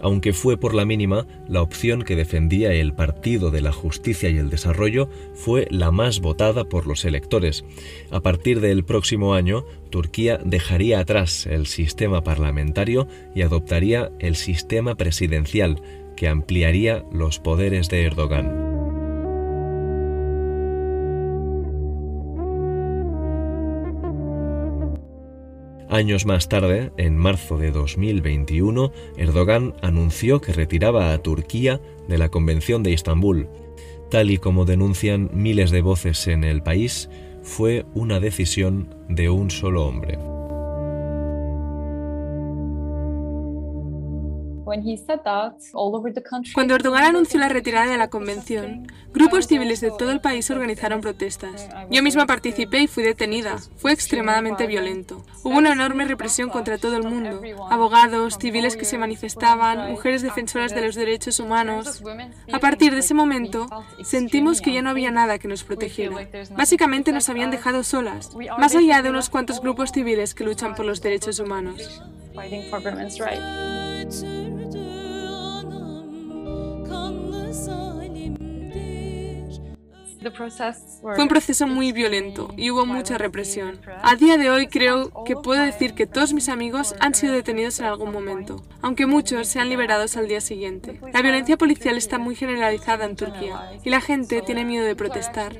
Aunque 0.00 0.32
fue 0.32 0.58
por 0.58 0.74
la 0.74 0.84
mínima, 0.84 1.26
la 1.48 1.62
opción 1.62 2.02
que 2.02 2.16
defendía 2.16 2.72
el 2.72 2.92
Partido 2.92 3.50
de 3.50 3.62
la 3.62 3.72
Justicia 3.72 4.28
y 4.28 4.36
el 4.36 4.50
Desarrollo 4.50 5.08
fue 5.34 5.66
la 5.70 5.90
más 5.90 6.20
votada 6.20 6.64
por 6.64 6.86
los 6.86 7.04
electores. 7.04 7.64
A 8.10 8.20
partir 8.20 8.60
del 8.60 8.84
próximo 8.84 9.34
año, 9.34 9.64
Turquía 9.90 10.38
dejaría 10.44 11.00
atrás 11.00 11.46
el 11.46 11.66
sistema 11.66 12.22
parlamentario 12.22 13.08
y 13.34 13.42
adoptaría 13.42 14.10
el 14.18 14.36
sistema 14.36 14.94
presidencial, 14.94 15.80
que 16.16 16.28
ampliaría 16.28 17.04
los 17.12 17.38
poderes 17.38 17.88
de 17.88 18.04
Erdogan. 18.04 18.63
Años 25.94 26.26
más 26.26 26.48
tarde, 26.48 26.90
en 26.96 27.16
marzo 27.16 27.56
de 27.56 27.70
2021, 27.70 28.90
Erdogan 29.16 29.74
anunció 29.80 30.40
que 30.40 30.52
retiraba 30.52 31.12
a 31.12 31.18
Turquía 31.22 31.80
de 32.08 32.18
la 32.18 32.30
Convención 32.30 32.82
de 32.82 32.92
Estambul. 32.92 33.46
Tal 34.10 34.32
y 34.32 34.38
como 34.38 34.64
denuncian 34.64 35.30
miles 35.32 35.70
de 35.70 35.82
voces 35.82 36.26
en 36.26 36.42
el 36.42 36.64
país, 36.64 37.10
fue 37.44 37.86
una 37.94 38.18
decisión 38.18 38.92
de 39.08 39.30
un 39.30 39.52
solo 39.52 39.86
hombre. 39.86 40.18
Cuando 46.54 46.74
Erdogan 46.74 47.04
anunció 47.04 47.38
la 47.38 47.48
retirada 47.48 47.90
de 47.90 47.98
la 47.98 48.08
convención, 48.08 48.86
grupos 49.12 49.46
civiles 49.46 49.80
de 49.80 49.90
todo 49.90 50.10
el 50.10 50.20
país 50.20 50.50
organizaron 50.50 51.00
protestas. 51.00 51.68
Yo 51.90 52.02
misma 52.02 52.26
participé 52.26 52.80
y 52.80 52.86
fui 52.86 53.02
detenida. 53.02 53.58
Fue 53.76 53.92
extremadamente 53.92 54.66
violento. 54.66 55.24
Hubo 55.42 55.58
una 55.58 55.72
enorme 55.72 56.06
represión 56.06 56.48
contra 56.48 56.78
todo 56.78 56.96
el 56.96 57.04
mundo. 57.04 57.40
Abogados, 57.70 58.38
civiles 58.40 58.76
que 58.76 58.84
se 58.84 58.98
manifestaban, 58.98 59.90
mujeres 59.90 60.22
defensoras 60.22 60.74
de 60.74 60.82
los 60.82 60.94
derechos 60.94 61.40
humanos. 61.40 62.02
A 62.52 62.58
partir 62.58 62.92
de 62.92 63.00
ese 63.00 63.14
momento, 63.14 63.66
sentimos 64.02 64.60
que 64.60 64.72
ya 64.72 64.82
no 64.82 64.90
había 64.90 65.10
nada 65.10 65.38
que 65.38 65.48
nos 65.48 65.64
protegiera. 65.64 66.28
Básicamente 66.56 67.12
nos 67.12 67.28
habían 67.28 67.50
dejado 67.50 67.82
solas, 67.84 68.30
más 68.58 68.74
allá 68.74 69.02
de 69.02 69.10
unos 69.10 69.28
cuantos 69.28 69.60
grupos 69.60 69.92
civiles 69.92 70.34
que 70.34 70.44
luchan 70.44 70.74
por 70.74 70.86
los 70.86 71.02
derechos 71.02 71.38
humanos. 71.38 72.02
Fue 81.02 81.22
un 81.22 81.28
proceso 81.28 81.66
muy 81.66 81.92
violento 81.92 82.52
y 82.56 82.70
hubo 82.70 82.86
mucha 82.86 83.18
represión. 83.18 83.80
A 84.02 84.16
día 84.16 84.38
de 84.38 84.50
hoy 84.50 84.68
creo 84.68 85.12
que 85.24 85.36
puedo 85.36 85.62
decir 85.62 85.94
que 85.94 86.06
todos 86.06 86.32
mis 86.32 86.48
amigos 86.48 86.94
han 87.00 87.14
sido 87.14 87.34
detenidos 87.34 87.78
en 87.80 87.86
algún 87.86 88.10
momento, 88.10 88.64
aunque 88.80 89.06
muchos 89.06 89.48
sean 89.48 89.68
liberados 89.68 90.16
al 90.16 90.28
día 90.28 90.40
siguiente. 90.40 91.00
La 91.12 91.22
violencia 91.22 91.56
policial 91.56 91.96
está 91.96 92.18
muy 92.18 92.34
generalizada 92.34 93.04
en 93.04 93.16
Turquía 93.16 93.72
y 93.84 93.90
la 93.90 94.00
gente 94.00 94.42
tiene 94.42 94.64
miedo 94.64 94.86
de 94.86 94.96
protestar. 94.96 95.56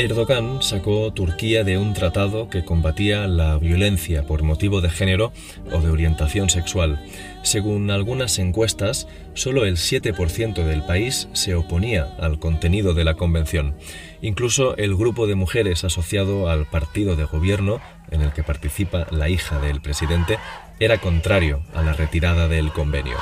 Erdogan 0.00 0.62
sacó 0.62 1.12
Turquía 1.12 1.62
de 1.62 1.76
un 1.76 1.92
tratado 1.92 2.48
que 2.48 2.64
combatía 2.64 3.26
la 3.26 3.58
violencia 3.58 4.26
por 4.26 4.42
motivo 4.42 4.80
de 4.80 4.88
género 4.88 5.30
o 5.70 5.80
de 5.80 5.90
orientación 5.90 6.48
sexual. 6.48 7.04
Según 7.42 7.90
algunas 7.90 8.38
encuestas, 8.38 9.08
solo 9.34 9.66
el 9.66 9.76
7% 9.76 10.64
del 10.64 10.82
país 10.84 11.28
se 11.34 11.54
oponía 11.54 12.14
al 12.18 12.38
contenido 12.38 12.94
de 12.94 13.04
la 13.04 13.14
convención. 13.14 13.74
Incluso 14.22 14.74
el 14.78 14.96
grupo 14.96 15.26
de 15.26 15.34
mujeres 15.34 15.84
asociado 15.84 16.48
al 16.48 16.64
partido 16.64 17.14
de 17.14 17.24
gobierno, 17.24 17.82
en 18.10 18.22
el 18.22 18.32
que 18.32 18.42
participa 18.42 19.06
la 19.10 19.28
hija 19.28 19.60
del 19.60 19.82
presidente, 19.82 20.38
era 20.78 20.96
contrario 20.96 21.62
a 21.74 21.82
la 21.82 21.92
retirada 21.92 22.48
del 22.48 22.72
convenio. 22.72 23.18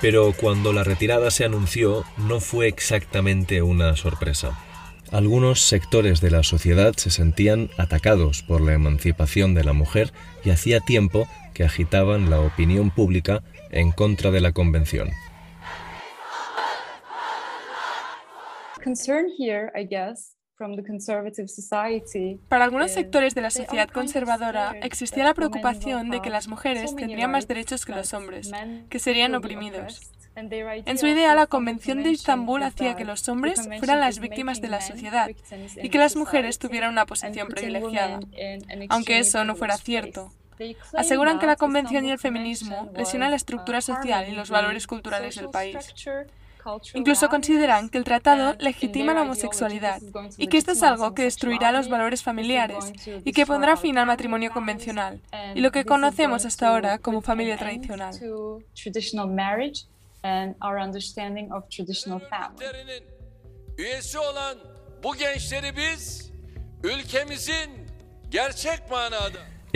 Pero 0.00 0.32
cuando 0.32 0.72
la 0.72 0.84
retirada 0.84 1.30
se 1.30 1.44
anunció 1.44 2.04
no 2.16 2.40
fue 2.40 2.68
exactamente 2.68 3.62
una 3.62 3.96
sorpresa. 3.96 4.58
Algunos 5.12 5.60
sectores 5.62 6.20
de 6.20 6.30
la 6.30 6.42
sociedad 6.42 6.94
se 6.96 7.10
sentían 7.10 7.70
atacados 7.78 8.42
por 8.42 8.60
la 8.60 8.72
emancipación 8.72 9.54
de 9.54 9.64
la 9.64 9.72
mujer 9.72 10.12
y 10.44 10.50
hacía 10.50 10.80
tiempo 10.80 11.28
que 11.54 11.64
agitaban 11.64 12.28
la 12.28 12.40
opinión 12.40 12.90
pública 12.90 13.42
en 13.70 13.92
contra 13.92 14.30
de 14.30 14.40
la 14.40 14.52
convención. 14.52 15.10
Para 22.48 22.64
algunos 22.64 22.90
sectores 22.90 23.34
de 23.34 23.42
la 23.42 23.50
sociedad 23.50 23.88
conservadora 23.88 24.74
existía 24.82 25.24
la 25.24 25.34
preocupación 25.34 26.10
de 26.10 26.22
que 26.22 26.30
las 26.30 26.48
mujeres 26.48 26.94
tendrían 26.96 27.30
más 27.30 27.46
derechos 27.46 27.84
que 27.84 27.92
los 27.92 28.14
hombres, 28.14 28.50
que 28.88 28.98
serían 28.98 29.34
oprimidos. 29.34 30.10
En 30.34 30.98
su 30.98 31.06
idea, 31.06 31.34
la 31.34 31.46
Convención 31.46 32.02
de 32.02 32.10
Estambul 32.10 32.62
hacía 32.62 32.94
que 32.96 33.04
los 33.04 33.28
hombres 33.28 33.68
fueran 33.78 34.00
las 34.00 34.18
víctimas 34.18 34.60
de 34.60 34.68
la 34.68 34.80
sociedad 34.80 35.30
y 35.76 35.88
que 35.88 35.98
las 35.98 36.16
mujeres 36.16 36.58
tuvieran 36.58 36.90
una 36.90 37.06
posición 37.06 37.48
privilegiada, 37.48 38.20
aunque 38.88 39.18
eso 39.18 39.44
no 39.44 39.56
fuera 39.56 39.76
cierto. 39.76 40.32
Aseguran 40.94 41.38
que 41.38 41.46
la 41.46 41.56
Convención 41.56 42.04
y 42.06 42.10
el 42.10 42.18
feminismo 42.18 42.90
lesionan 42.94 43.30
la 43.30 43.36
estructura 43.36 43.80
social 43.80 44.28
y 44.28 44.32
los 44.32 44.50
valores 44.50 44.86
culturales 44.86 45.36
del 45.36 45.50
país. 45.50 45.76
Incluso 46.94 47.28
consideran 47.28 47.88
que 47.88 47.98
el 47.98 48.04
tratado 48.04 48.54
legitima 48.58 49.14
la 49.14 49.22
homosexualidad 49.22 50.00
y 50.36 50.48
que 50.48 50.58
esto 50.58 50.72
es 50.72 50.82
algo 50.82 51.14
que 51.14 51.22
destruirá 51.22 51.72
los 51.72 51.88
valores 51.88 52.22
familiares 52.22 52.92
y 53.24 53.32
que 53.32 53.46
pondrá 53.46 53.76
fin 53.76 53.98
al 53.98 54.06
matrimonio 54.06 54.50
convencional 54.50 55.20
y 55.54 55.60
lo 55.60 55.70
que 55.70 55.84
conocemos 55.84 56.44
hasta 56.44 56.68
ahora 56.68 56.98
como 56.98 57.22
familia 57.22 57.56
tradicional. 57.56 58.14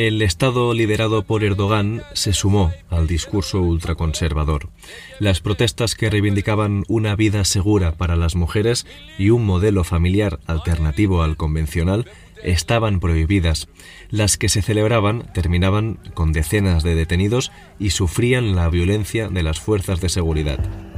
El 0.06 0.22
Estado 0.22 0.72
liderado 0.72 1.24
por 1.24 1.44
Erdogan 1.44 2.00
se 2.14 2.32
sumó 2.32 2.72
al 2.88 3.06
discurso 3.06 3.60
ultraconservador. 3.60 4.70
Las 5.18 5.40
protestas 5.40 5.94
que 5.94 6.08
reivindicaban 6.08 6.84
una 6.88 7.14
vida 7.16 7.44
segura 7.44 7.92
para 7.92 8.16
las 8.16 8.34
mujeres 8.34 8.86
y 9.18 9.28
un 9.28 9.44
modelo 9.44 9.84
familiar 9.84 10.40
alternativo 10.46 11.22
al 11.22 11.36
convencional 11.36 12.10
estaban 12.42 12.98
prohibidas. 12.98 13.68
Las 14.08 14.38
que 14.38 14.48
se 14.48 14.62
celebraban 14.62 15.30
terminaban 15.34 15.98
con 16.14 16.32
decenas 16.32 16.82
de 16.82 16.94
detenidos 16.94 17.52
y 17.78 17.90
sufrían 17.90 18.56
la 18.56 18.70
violencia 18.70 19.28
de 19.28 19.42
las 19.42 19.60
fuerzas 19.60 20.00
de 20.00 20.08
seguridad. 20.08 20.89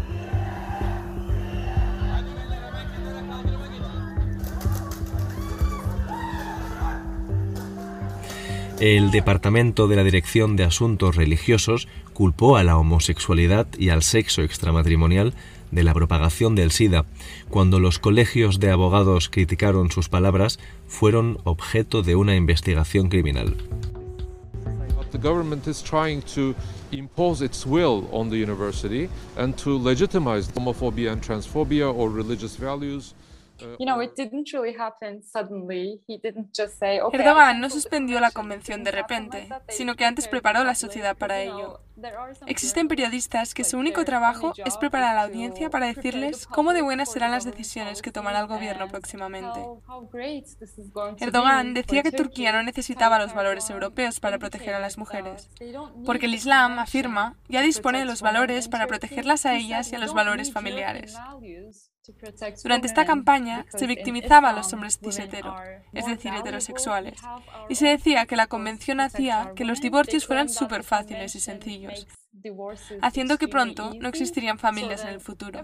El 8.82 9.12
Departamento 9.12 9.86
de 9.86 9.94
la 9.94 10.02
Dirección 10.02 10.56
de 10.56 10.64
Asuntos 10.64 11.14
Religiosos 11.14 11.86
culpó 12.14 12.56
a 12.56 12.64
la 12.64 12.76
homosexualidad 12.76 13.68
y 13.78 13.90
al 13.90 14.02
sexo 14.02 14.42
extramatrimonial 14.42 15.34
de 15.70 15.84
la 15.84 15.94
propagación 15.94 16.56
del 16.56 16.72
SIDA. 16.72 17.04
Cuando 17.48 17.78
los 17.78 18.00
colegios 18.00 18.58
de 18.58 18.72
abogados 18.72 19.28
criticaron 19.28 19.92
sus 19.92 20.08
palabras, 20.08 20.58
fueron 20.88 21.38
objeto 21.44 22.02
de 22.02 22.16
una 22.16 22.34
investigación 22.34 23.08
criminal. 23.08 23.56
The. 25.12 25.18
Erdogan 37.12 37.60
no 37.60 37.70
suspendió 37.70 38.20
la 38.20 38.30
convención 38.30 38.84
de 38.84 38.90
repente, 38.90 39.48
sino 39.68 39.96
que 39.96 40.04
antes 40.04 40.28
preparó 40.28 40.64
la 40.64 40.74
sociedad 40.74 41.16
para 41.16 41.40
ello. 41.40 41.80
Existen 42.46 42.88
periodistas 42.88 43.54
que 43.54 43.64
su 43.64 43.78
único 43.78 44.04
trabajo 44.04 44.52
es 44.56 44.76
preparar 44.76 45.12
a 45.12 45.14
la 45.14 45.22
audiencia 45.22 45.70
para 45.70 45.86
decirles 45.86 46.46
cómo 46.46 46.72
de 46.72 46.82
buenas 46.82 47.12
serán 47.12 47.30
las 47.30 47.44
decisiones 47.44 48.02
que 48.02 48.12
tomará 48.12 48.40
el 48.40 48.46
gobierno 48.46 48.88
próximamente. 48.88 49.60
Erdogan 51.18 51.74
decía 51.74 52.02
que 52.02 52.12
Turquía 52.12 52.52
no 52.52 52.62
necesitaba 52.62 53.18
los 53.18 53.34
valores 53.34 53.68
europeos 53.70 54.20
para 54.20 54.38
proteger 54.38 54.74
a 54.74 54.80
las 54.80 54.98
mujeres, 54.98 55.50
porque 56.04 56.26
el 56.26 56.34
Islam, 56.34 56.78
afirma, 56.78 57.36
ya 57.48 57.62
dispone 57.62 58.00
de 58.00 58.04
los 58.04 58.22
valores 58.22 58.68
para 58.68 58.86
protegerlas 58.86 59.46
a 59.46 59.54
ellas 59.54 59.92
y 59.92 59.96
a 59.96 59.98
los 59.98 60.14
valores 60.14 60.52
familiares. 60.52 61.16
Durante 62.62 62.86
esta 62.88 63.04
campaña 63.04 63.64
se 63.68 63.86
victimizaba 63.86 64.50
a 64.50 64.52
los 64.52 64.72
hombres 64.72 64.98
cis 65.02 65.18
es 65.92 66.06
decir, 66.06 66.34
heterosexuales, 66.34 67.20
y 67.68 67.76
se 67.76 67.88
decía 67.88 68.26
que 68.26 68.36
la 68.36 68.48
convención 68.48 69.00
hacía 69.00 69.52
que 69.54 69.64
los 69.64 69.80
divorcios 69.80 70.26
fueran 70.26 70.48
súper 70.48 70.82
fáciles 70.82 71.34
y 71.36 71.40
sencillos, 71.40 72.08
haciendo 73.02 73.38
que 73.38 73.48
pronto 73.48 73.92
no 73.94 74.08
existirían 74.08 74.58
familias 74.58 75.02
en 75.02 75.10
el 75.10 75.20
futuro. 75.20 75.62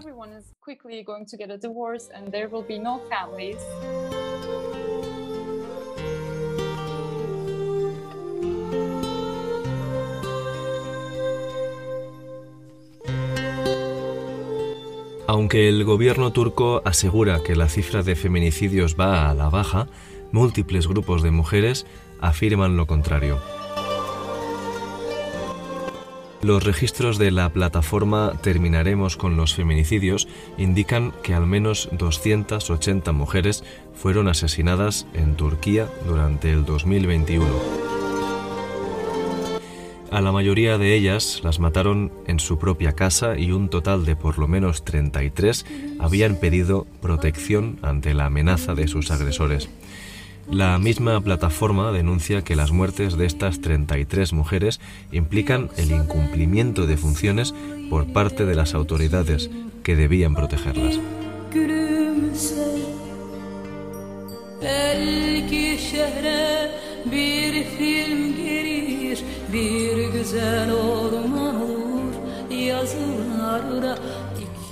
Aunque 15.29 15.69
el 15.69 15.83
gobierno 15.83 16.33
turco 16.33 16.81
asegura 16.85 17.43
que 17.43 17.55
la 17.55 17.69
cifra 17.69 18.01
de 18.01 18.15
feminicidios 18.15 18.95
va 18.99 19.29
a 19.29 19.35
la 19.35 19.47
baja, 19.47 19.85
múltiples 20.31 20.87
grupos 20.87 21.21
de 21.21 21.29
mujeres 21.29 21.85
afirman 22.19 22.77
lo 22.77 22.87
contrario. 22.87 23.37
Los 26.41 26.63
registros 26.63 27.19
de 27.19 27.29
la 27.29 27.47
plataforma 27.53 28.39
Terminaremos 28.41 29.17
con 29.17 29.37
los 29.37 29.53
feminicidios 29.53 30.27
indican 30.57 31.13
que 31.21 31.35
al 31.35 31.45
menos 31.45 31.89
280 31.91 33.11
mujeres 33.11 33.63
fueron 33.93 34.29
asesinadas 34.29 35.05
en 35.13 35.35
Turquía 35.35 35.87
durante 36.07 36.51
el 36.51 36.65
2021. 36.65 37.98
A 40.11 40.21
la 40.21 40.31
mayoría 40.31 40.79
de 40.79 40.95
ellas 40.95 41.41
las 41.43 41.59
mataron 41.59 42.11
en 42.25 42.39
su 42.39 42.57
propia 42.57 42.93
casa 42.93 43.37
y 43.37 43.51
un 43.51 43.69
total 43.69 44.05
de 44.05 44.15
por 44.15 44.39
lo 44.39 44.47
menos 44.47 44.83
33 44.83 45.65
habían 45.99 46.35
pedido 46.37 46.87
protección 46.99 47.77
ante 47.83 48.15
la 48.15 48.25
amenaza 48.25 48.73
de 48.73 48.87
sus 48.87 49.11
agresores. 49.11 49.69
La 50.51 50.79
misma 50.79 51.21
plataforma 51.21 51.91
denuncia 51.91 52.43
que 52.43 52.55
las 52.55 52.71
muertes 52.71 53.17
de 53.17 53.27
estas 53.27 53.61
33 53.61 54.33
mujeres 54.33 54.79
implican 55.11 55.69
el 55.77 55.91
incumplimiento 55.91 56.87
de 56.87 56.97
funciones 56.97 57.53
por 57.91 58.11
parte 58.11 58.45
de 58.45 58.55
las 58.55 58.73
autoridades 58.73 59.51
que 59.83 59.95
debían 59.95 60.33
protegerlas. 60.33 60.99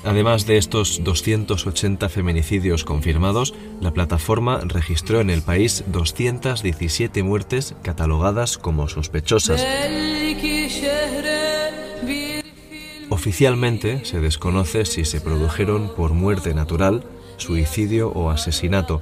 Además 0.04 0.46
de 0.46 0.58
estos 0.58 1.04
280 1.04 2.10
feminicidios 2.10 2.84
confirmados, 2.84 3.54
la 3.82 3.92
plataforma 3.92 4.62
registró 4.64 5.20
en 5.20 5.30
el 5.30 5.42
país 5.42 5.84
217 5.88 7.24
muertes 7.24 7.76
catalogadas 7.82 8.58
como 8.58 8.88
sospechosas. 8.88 9.66
Oficialmente 13.10 14.06
se 14.06 14.20
desconoce 14.20 14.86
si 14.86 15.06
se 15.06 15.22
produjeron 15.22 15.92
por 15.96 16.14
muerte 16.14 16.54
natural, 16.54 17.04
suicidio 17.38 18.10
o 18.10 18.30
asesinato, 18.30 19.02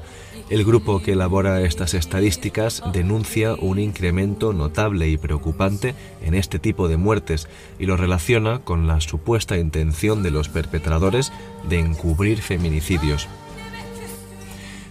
el 0.49 0.63
grupo 0.63 1.01
que 1.01 1.13
elabora 1.13 1.62
estas 1.62 1.93
estadísticas 1.93 2.84
denuncia 2.93 3.55
un 3.55 3.79
incremento 3.79 4.53
notable 4.53 5.10
y 5.10 5.17
preocupante 5.17 5.95
en 6.21 6.36
este 6.36 6.60
tipo 6.60 6.88
de 6.88 6.97
muertes 6.97 7.47
y 7.79 7.88
lo 7.88 7.97
relaciona 7.97 8.60
con 8.60 8.88
la 8.88 9.01
supuesta 9.01 9.58
intención 9.58 10.21
de 10.21 10.31
los 10.31 10.49
perpetradores 10.49 11.31
de 11.67 11.79
encubrir 11.79 12.41
feminicidios. 12.41 13.27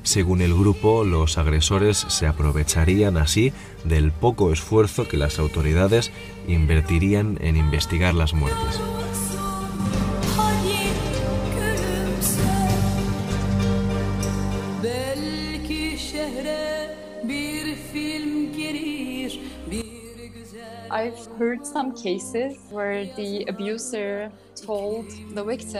Según 0.02 0.42
el 0.42 0.52
grupo, 0.52 1.02
los 1.04 1.38
agresores 1.38 2.04
se 2.08 2.26
aprovecharían 2.26 3.16
así 3.16 3.52
del 3.84 4.12
poco 4.12 4.52
esfuerzo 4.52 5.08
que 5.08 5.16
las 5.16 5.38
autoridades 5.38 6.10
invertirían 6.46 7.38
en 7.40 7.56
investigar 7.56 8.14
las 8.14 8.34
muertes. 8.34 8.80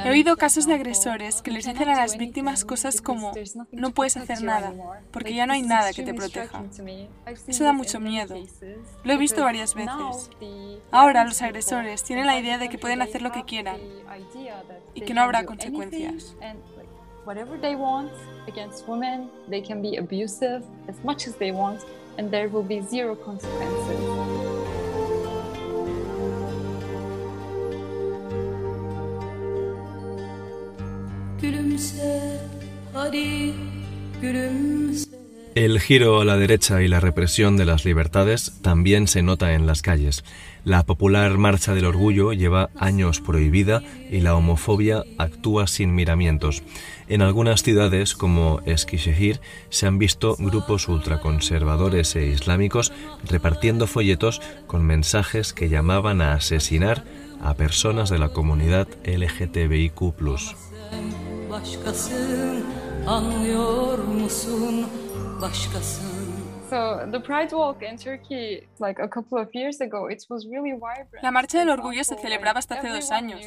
He 0.05 0.11
oído 0.11 0.37
casos 0.37 0.67
de 0.67 0.75
agresores 0.75 1.41
que 1.43 1.51
les 1.53 1.65
dicen 1.67 1.89
a 1.89 1.97
las 1.97 2.19
víctimas 2.19 2.65
cosas 2.65 3.01
como 3.01 3.33
no 3.71 3.91
puedes 3.93 4.17
hacer 4.17 4.43
nada 4.43 4.73
porque 5.13 5.33
ya 5.33 5.47
no 5.47 5.53
hay 5.53 5.63
nada 5.63 5.93
que 5.93 6.03
te 6.03 6.15
proteja. 6.15 6.65
Eso 7.47 7.65
da 7.65 7.73
mucho 7.73 8.01
miedo. 8.01 8.35
Lo 9.05 9.13
he 9.13 9.17
visto 9.17 9.45
varias 9.45 9.75
veces. 9.75 10.31
Ahora 10.91 11.25
los 11.25 11.41
agresores 11.43 12.03
tienen 12.03 12.27
la 12.27 12.39
idea 12.39 12.59
de 12.59 12.69
que 12.69 12.79
pueden 12.79 13.01
hacer 13.01 13.23
lo 13.23 13.31
que 13.31 13.45
quieran 13.45 13.77
y 14.95 15.03
que 15.03 15.15
no 15.15 15.23
habrá 15.23 15.45
consecuencias. 15.45 16.35
whatever 17.25 17.57
they 17.57 17.75
want 17.75 18.13
against 18.49 18.87
women, 18.87 19.31
they 19.49 19.61
can 19.61 19.81
be 19.81 19.97
abusive 19.97 20.63
as 20.89 21.03
much 21.03 21.27
as 21.27 21.35
they 21.37 21.53
want, 21.53 21.81
and 22.19 22.31
there 22.31 22.49
will 22.49 22.63
be 22.63 22.81
zero 22.83 23.15
consequences. 23.15 24.44
El 35.55 35.79
giro 35.79 36.21
a 36.21 36.25
la 36.25 36.37
derecha 36.37 36.83
y 36.83 36.89
la 36.89 36.99
represión 36.99 37.57
de 37.57 37.65
las 37.65 37.85
libertades 37.85 38.55
también 38.61 39.07
se 39.07 39.23
nota 39.23 39.55
en 39.55 39.67
las 39.67 39.83
calles. 39.83 40.25
La 40.65 40.83
popular 40.83 41.39
Marcha 41.39 41.75
del 41.75 41.85
Orgullo 41.85 42.33
lleva 42.33 42.71
años 42.77 43.21
prohibida 43.21 43.81
y 44.11 44.21
la 44.21 44.35
homofobia 44.35 45.05
actúa 45.17 45.69
sin 45.69 45.95
miramientos. 45.95 46.65
En 47.09 47.23
algunas 47.23 47.63
ciudades, 47.63 48.15
como 48.15 48.63
Eskişehir, 48.67 49.41
se 49.69 49.87
han 49.87 49.99
visto 49.99 50.35
grupos 50.41 50.89
ultraconservadores 50.89 52.17
e 52.17 52.27
islámicos 52.27 52.93
repartiendo 53.29 53.87
folletos 53.87 54.43
con 54.67 54.85
mensajes 54.85 55.53
que 55.53 55.69
llamaban 55.69 56.21
a 56.21 56.33
asesinar 56.33 57.05
a 57.41 57.55
personas 57.55 58.11
de 58.11 58.19
la 58.19 58.31
comunidad 58.31 58.89
LGTBIQ. 59.05 60.15
La 71.23 71.31
marcha 71.31 71.59
del 71.59 71.71
orgullo 71.71 72.03
se 72.03 72.17
celebraba 72.17 72.59
hasta 72.59 72.77
hace 72.77 72.89
dos 72.89 73.11
años. 73.11 73.41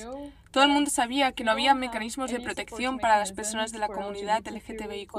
Todo 0.57 0.65
el 0.65 0.71
mundo 0.71 0.89
sabía 0.89 1.33
que 1.33 1.43
no 1.43 1.51
había 1.51 1.75
mecanismos 1.75 2.31
de 2.31 2.39
protección 2.39 2.97
para 2.97 3.19
las 3.19 3.31
personas 3.31 3.71
de 3.71 3.77
la 3.77 3.89
comunidad 3.89 4.41
LGTBIQ, 4.43 5.13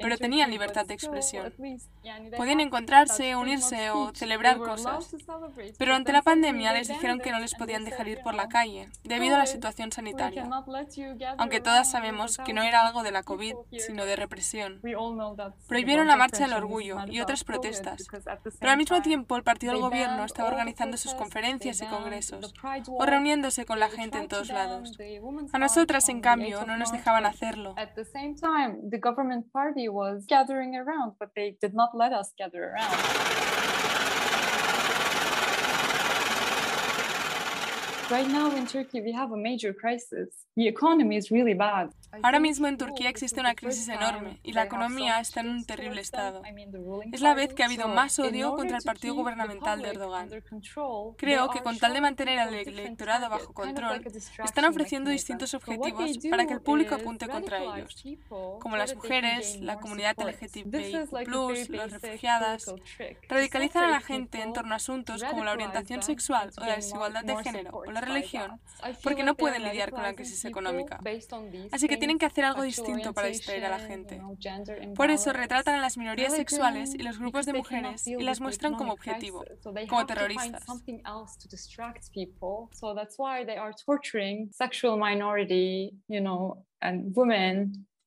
pero 0.00 0.16
tenían 0.16 0.50
libertad 0.50 0.86
de 0.86 0.94
expresión. 0.94 1.52
Podían 2.34 2.60
encontrarse, 2.60 3.36
unirse 3.36 3.90
o 3.90 4.14
celebrar 4.14 4.56
cosas. 4.56 5.14
Pero 5.76 5.94
ante 5.94 6.10
la 6.10 6.22
pandemia 6.22 6.72
les 6.72 6.88
dijeron 6.88 7.20
que 7.20 7.32
no 7.32 7.38
les 7.38 7.54
podían 7.54 7.84
dejar 7.84 8.08
ir 8.08 8.22
por 8.22 8.32
la 8.32 8.48
calle, 8.48 8.88
debido 9.04 9.34
a 9.34 9.40
la 9.40 9.44
situación 9.44 9.92
sanitaria. 9.92 10.48
Aunque 11.36 11.60
todas 11.60 11.90
sabemos 11.90 12.38
que 12.38 12.54
no 12.54 12.62
era 12.62 12.86
algo 12.86 13.02
de 13.02 13.12
la 13.12 13.24
COVID, 13.24 13.56
sino 13.76 14.06
de 14.06 14.16
represión. 14.16 14.80
Prohibieron 15.68 16.06
la 16.06 16.16
marcha 16.16 16.44
del 16.44 16.54
orgullo 16.54 16.96
y 17.08 17.20
otras 17.20 17.44
protestas. 17.44 18.06
Pero 18.58 18.72
al 18.72 18.78
mismo 18.78 19.02
tiempo 19.02 19.36
el 19.36 19.42
partido 19.42 19.74
del 19.74 19.82
gobierno 19.82 20.24
estaba 20.24 20.48
organizando 20.48 20.96
sus 20.96 21.12
conferencias 21.12 21.82
y 21.82 21.84
congresos, 21.84 22.54
o 22.88 23.04
reuniéndose 23.04 23.66
con 23.66 23.80
la 23.80 23.90
gente 23.90 24.16
en 24.16 24.28
todos 24.28 24.45
lados. 24.48 24.92
A 25.52 25.58
nosotras, 25.58 26.08
en 26.08 26.20
cambio, 26.20 26.64
no 26.66 26.76
nos 26.76 26.92
dejaban 26.92 27.26
hacerlo. 27.26 27.74
Right 38.08 38.28
now 38.28 38.52
in 38.56 38.66
Turkey 38.66 39.00
we 39.00 39.10
have 39.10 39.32
a 39.32 39.36
major 39.36 39.72
crisis. 39.72 40.28
The 40.56 40.68
economy 40.68 41.16
is 41.16 41.32
really 41.32 41.54
bad. 41.54 41.90
Ahora 42.22 42.40
mismo 42.40 42.66
en 42.66 42.78
Turquía 42.78 43.08
existe 43.08 43.40
una 43.40 43.54
crisis 43.54 43.88
enorme 43.88 44.38
y 44.42 44.52
la 44.52 44.64
economía 44.64 45.20
está 45.20 45.40
en 45.40 45.48
un 45.50 45.64
terrible 45.64 46.00
estado. 46.00 46.42
Es 47.12 47.20
la 47.20 47.34
vez 47.34 47.52
que 47.54 47.62
ha 47.62 47.66
habido 47.66 47.88
más 47.88 48.18
odio 48.18 48.54
contra 48.54 48.78
el 48.78 48.82
partido 48.82 49.14
gubernamental 49.14 49.82
de 49.82 49.90
Erdogan. 49.90 50.30
Creo 51.16 51.50
que 51.50 51.60
con 51.60 51.78
tal 51.78 51.92
de 51.92 52.00
mantener 52.00 52.38
al 52.38 52.54
electorado 52.54 53.28
bajo 53.28 53.52
control, 53.52 54.04
están 54.44 54.64
ofreciendo 54.64 55.10
distintos 55.10 55.54
objetivos 55.54 56.18
para 56.30 56.46
que 56.46 56.54
el 56.54 56.60
público 56.60 56.94
apunte 56.94 57.28
contra 57.28 57.62
ellos, 57.62 58.04
como 58.60 58.76
las 58.76 58.94
mujeres, 58.94 59.60
la 59.60 59.78
comunidad 59.78 60.16
LGTBIQ+, 60.18 61.26
los 61.26 61.68
refugiadas. 61.68 62.74
Radicalizan 63.28 63.84
a 63.84 63.90
la 63.90 64.00
gente 64.00 64.40
en 64.42 64.52
torno 64.52 64.72
a 64.72 64.76
asuntos 64.76 65.22
como 65.24 65.44
la 65.44 65.52
orientación 65.52 66.02
sexual 66.02 66.50
o 66.56 66.64
la 66.64 66.76
desigualdad 66.76 67.24
de 67.24 67.36
género 67.42 67.70
o 67.76 67.90
la 67.90 68.00
religión, 68.00 68.60
porque 69.02 69.22
no 69.22 69.34
pueden 69.34 69.64
lidiar 69.64 69.90
con 69.90 70.02
la 70.02 70.14
crisis 70.14 70.44
económica. 70.44 71.00
Así 71.72 71.88
que 71.88 71.95
tienen 71.98 72.18
que 72.18 72.26
hacer 72.26 72.44
algo 72.44 72.62
distinto 72.62 73.12
para 73.12 73.28
distraer 73.28 73.64
a 73.64 73.70
la 73.70 73.78
gente. 73.78 74.20
Por 74.94 75.10
eso 75.10 75.32
retratan 75.32 75.76
a 75.76 75.80
las 75.80 75.96
minorías 75.96 76.34
sexuales 76.34 76.94
y 76.94 76.98
los 76.98 77.18
grupos 77.18 77.46
de 77.46 77.52
mujeres 77.52 78.06
y 78.06 78.22
las 78.22 78.40
muestran 78.40 78.74
como 78.74 78.92
objetivo, 78.92 79.44
como 79.88 80.06
terroristas. 80.06 80.64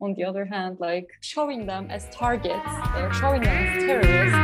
on 0.02 0.14
the 0.16 0.24
other 0.24 0.46
hand, 0.46 0.78
like 0.80 1.10
showing 1.22 1.66
them 1.66 1.88
as 1.90 2.08
targets, 2.10 2.70
they're 2.94 3.14
showing 3.14 3.42
them 3.42 3.52
as 3.52 3.84
terrorists. 3.84 4.38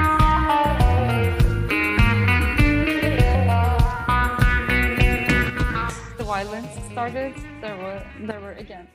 The 6.17 6.23
violence 6.23 6.67
started, 6.91 7.33
there 7.61 7.77
were, 7.77 8.03
there 8.27 8.41
were 8.41 8.53
again 8.53 8.87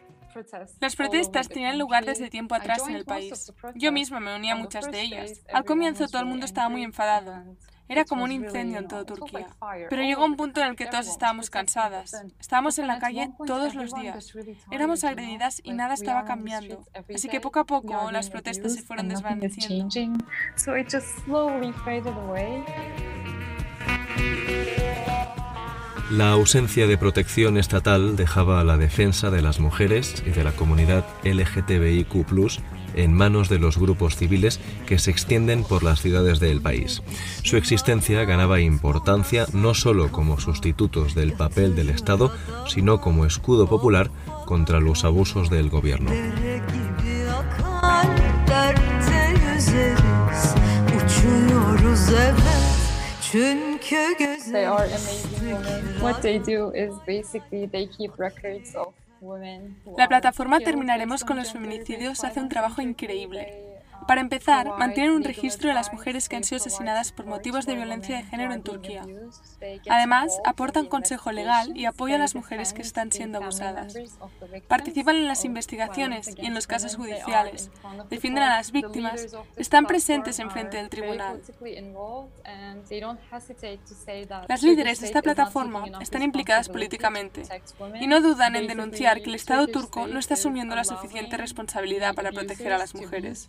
Las 0.80 0.96
protestas 0.96 1.48
tenían 1.48 1.78
lugar 1.78 2.04
desde 2.04 2.30
tiempo 2.30 2.54
atrás 2.54 2.86
en 2.88 2.94
el 2.94 3.04
país. 3.04 3.52
Yo 3.74 3.92
misma 3.92 4.20
me 4.20 4.34
unía 4.34 4.52
a 4.52 4.56
muchas 4.56 4.90
de 4.90 5.00
ellas. 5.00 5.42
Al 5.52 5.64
comienzo 5.64 6.06
todo 6.08 6.22
el 6.22 6.28
mundo 6.28 6.46
estaba 6.46 6.68
muy 6.68 6.82
enfadado. 6.82 7.44
Era 7.90 8.04
como 8.04 8.22
un 8.22 8.30
incendio 8.30 8.78
en 8.78 8.86
toda 8.86 9.04
Turquía. 9.04 9.48
Pero 9.88 10.02
llegó 10.02 10.24
un 10.24 10.36
punto 10.36 10.60
en 10.60 10.68
el 10.68 10.76
que 10.76 10.86
todas 10.86 11.08
estábamos 11.08 11.50
cansadas. 11.50 12.14
Estábamos 12.38 12.78
en 12.78 12.86
la 12.86 13.00
calle 13.00 13.32
todos 13.44 13.74
los 13.74 13.92
días. 13.92 14.32
Éramos 14.70 15.02
agredidas 15.02 15.60
y 15.64 15.72
nada 15.72 15.94
estaba 15.94 16.24
cambiando. 16.24 16.84
Así 17.12 17.28
que 17.28 17.40
poco 17.40 17.58
a 17.58 17.66
poco 17.66 18.12
las 18.12 18.30
protestas 18.30 18.74
se 18.74 18.82
fueron 18.82 19.08
desvaneciendo. 19.08 19.88
La 26.10 26.32
ausencia 26.32 26.88
de 26.88 26.98
protección 26.98 27.56
estatal 27.56 28.16
dejaba 28.16 28.60
a 28.60 28.64
la 28.64 28.76
defensa 28.76 29.30
de 29.30 29.42
las 29.42 29.60
mujeres 29.60 30.24
y 30.26 30.30
de 30.30 30.42
la 30.42 30.50
comunidad 30.50 31.06
LGTBIQ 31.22 32.26
en 32.94 33.12
manos 33.12 33.48
de 33.48 33.60
los 33.60 33.78
grupos 33.78 34.16
civiles 34.16 34.58
que 34.86 34.98
se 34.98 35.12
extienden 35.12 35.62
por 35.62 35.84
las 35.84 36.00
ciudades 36.00 36.40
del 36.40 36.60
país. 36.60 37.00
Su 37.44 37.56
existencia 37.56 38.24
ganaba 38.24 38.58
importancia 38.58 39.46
no 39.52 39.72
solo 39.72 40.10
como 40.10 40.40
sustitutos 40.40 41.14
del 41.14 41.34
papel 41.34 41.76
del 41.76 41.90
Estado, 41.90 42.32
sino 42.66 43.00
como 43.00 43.24
escudo 43.24 43.68
popular 43.68 44.10
contra 44.46 44.80
los 44.80 45.04
abusos 45.04 45.48
del 45.48 45.70
gobierno. 45.70 46.10
They 53.32 54.64
are 54.64 54.84
amazing 54.86 55.52
women. 55.52 56.02
What 56.02 56.20
they 56.20 56.40
do 56.40 56.72
is 56.72 56.92
basically 57.06 57.66
they 57.66 57.86
keep 57.86 58.18
records 58.18 58.74
of 58.74 58.92
women. 59.20 59.76
La 59.96 60.08
plataforma 60.08 60.58
Terminaremos 60.58 61.22
con 61.22 61.36
los 61.36 61.52
Feminicidios 61.52 62.24
hace 62.24 62.40
un 62.40 62.48
trabajo 62.48 62.82
increíble. 62.82 63.69
Para 64.10 64.22
empezar, 64.22 64.76
mantienen 64.76 65.12
un 65.12 65.22
registro 65.22 65.68
de 65.68 65.74
las 65.74 65.92
mujeres 65.92 66.28
que 66.28 66.34
han 66.34 66.42
sido 66.42 66.56
asesinadas 66.56 67.12
por 67.12 67.26
motivos 67.26 67.64
de 67.64 67.76
violencia 67.76 68.16
de 68.16 68.24
género 68.24 68.52
en 68.52 68.64
Turquía. 68.64 69.06
Además, 69.88 70.36
aportan 70.44 70.86
consejo 70.86 71.30
legal 71.30 71.76
y 71.76 71.84
apoyo 71.84 72.16
a 72.16 72.18
las 72.18 72.34
mujeres 72.34 72.72
que 72.72 72.82
están 72.82 73.12
siendo 73.12 73.38
abusadas. 73.38 73.94
Participan 74.66 75.14
en 75.14 75.28
las 75.28 75.44
investigaciones 75.44 76.34
y 76.36 76.46
en 76.46 76.54
los 76.54 76.66
casos 76.66 76.96
judiciales, 76.96 77.70
defienden 78.08 78.42
a 78.42 78.56
las 78.56 78.72
víctimas, 78.72 79.28
están 79.54 79.86
presentes 79.86 80.40
en 80.40 80.50
frente 80.50 80.78
del 80.78 80.88
tribunal. 80.88 81.40
Las 84.48 84.62
líderes 84.64 85.00
de 85.02 85.06
esta 85.06 85.22
plataforma 85.22 85.84
están 86.00 86.22
implicadas 86.22 86.68
políticamente 86.68 87.44
y 88.00 88.08
no 88.08 88.20
dudan 88.20 88.56
en 88.56 88.66
denunciar 88.66 89.22
que 89.22 89.28
el 89.28 89.36
Estado 89.36 89.68
turco 89.68 90.08
no 90.08 90.18
está 90.18 90.34
asumiendo 90.34 90.74
la 90.74 90.82
suficiente 90.82 91.36
responsabilidad 91.36 92.16
para 92.16 92.32
proteger 92.32 92.72
a 92.72 92.78
las 92.78 92.92
mujeres. 92.96 93.48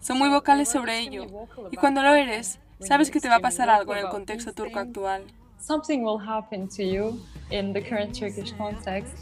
Son 0.00 0.18
muy 0.18 0.28
vocales 0.28 0.68
sobre 0.68 1.00
ello. 1.00 1.26
Y 1.70 1.76
cuando 1.76 2.02
lo 2.02 2.14
eres, 2.14 2.58
sabes 2.80 3.10
que 3.10 3.20
te 3.20 3.28
va 3.28 3.36
a 3.36 3.40
pasar 3.40 3.70
algo 3.70 3.94
en 3.94 4.04
el 4.04 4.10
contexto 4.10 4.52
turco 4.52 4.78
actual. 4.78 5.24
Something 5.60 6.00
will 6.00 6.20
happen 6.20 6.68
to 6.68 6.82
you 6.82 7.18
in 7.50 7.72
the 7.72 7.82
current 7.82 8.12
Turkish 8.12 8.54
context. 8.56 9.14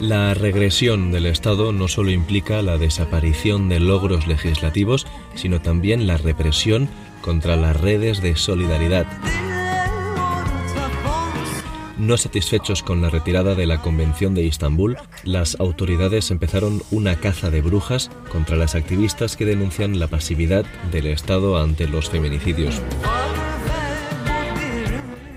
La 0.00 0.32
regresión 0.32 1.12
del 1.12 1.26
Estado 1.26 1.72
no 1.72 1.86
solo 1.86 2.10
implica 2.10 2.62
la 2.62 2.78
desaparición 2.78 3.68
de 3.68 3.80
logros 3.80 4.26
legislativos, 4.26 5.06
sino 5.34 5.60
también 5.60 6.06
la 6.06 6.16
represión 6.16 6.88
contra 7.20 7.56
las 7.56 7.78
redes 7.78 8.22
de 8.22 8.34
solidaridad. 8.34 9.06
No 12.00 12.16
satisfechos 12.16 12.82
con 12.82 13.02
la 13.02 13.10
retirada 13.10 13.54
de 13.54 13.66
la 13.66 13.82
Convención 13.82 14.34
de 14.34 14.42
Istambul, 14.42 14.96
las 15.22 15.60
autoridades 15.60 16.30
empezaron 16.30 16.80
una 16.90 17.16
caza 17.16 17.50
de 17.50 17.60
brujas 17.60 18.10
contra 18.32 18.56
las 18.56 18.74
activistas 18.74 19.36
que 19.36 19.44
denuncian 19.44 20.00
la 20.00 20.06
pasividad 20.06 20.64
del 20.90 21.08
Estado 21.08 21.60
ante 21.60 21.86
los 21.86 22.08
feminicidios. 22.08 22.80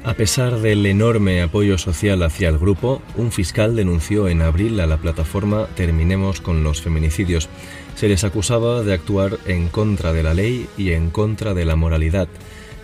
A 0.06 0.14
pesar 0.14 0.62
del 0.62 0.86
enorme 0.86 1.42
apoyo 1.42 1.78
social 1.78 2.24
hacia 2.24 2.48
el 2.48 2.58
grupo, 2.58 3.02
un 3.18 3.34
fiscal 3.34 3.76
denunció 3.76 4.30
en 4.30 4.42
abril 4.42 4.80
a 4.80 4.88
la 4.88 4.96
plataforma 4.96 5.68
Terminemos 5.76 6.40
con 6.40 6.64
los 6.64 6.82
feminicidios. 6.82 7.50
Se 7.96 8.08
les 8.08 8.24
acusaba 8.24 8.84
de 8.84 8.94
actuar 8.94 9.38
en 9.48 9.68
contra 9.68 10.14
de 10.14 10.24
la 10.24 10.34
ley 10.34 10.70
y 10.78 10.94
en 10.94 11.10
contra 11.10 11.54
de 11.54 11.66
la 11.66 11.76
moralidad. 11.76 12.30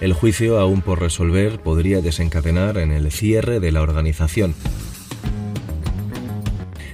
El 0.01 0.13
juicio, 0.13 0.59
aún 0.59 0.81
por 0.81 1.01
resolver, 1.01 1.59
podría 1.59 1.99
desencadenar 1.99 2.77
en 2.77 2.93
el 2.93 3.11
cierre 3.11 3.59
de 3.59 3.73
la 3.73 3.81
organización. 3.81 4.55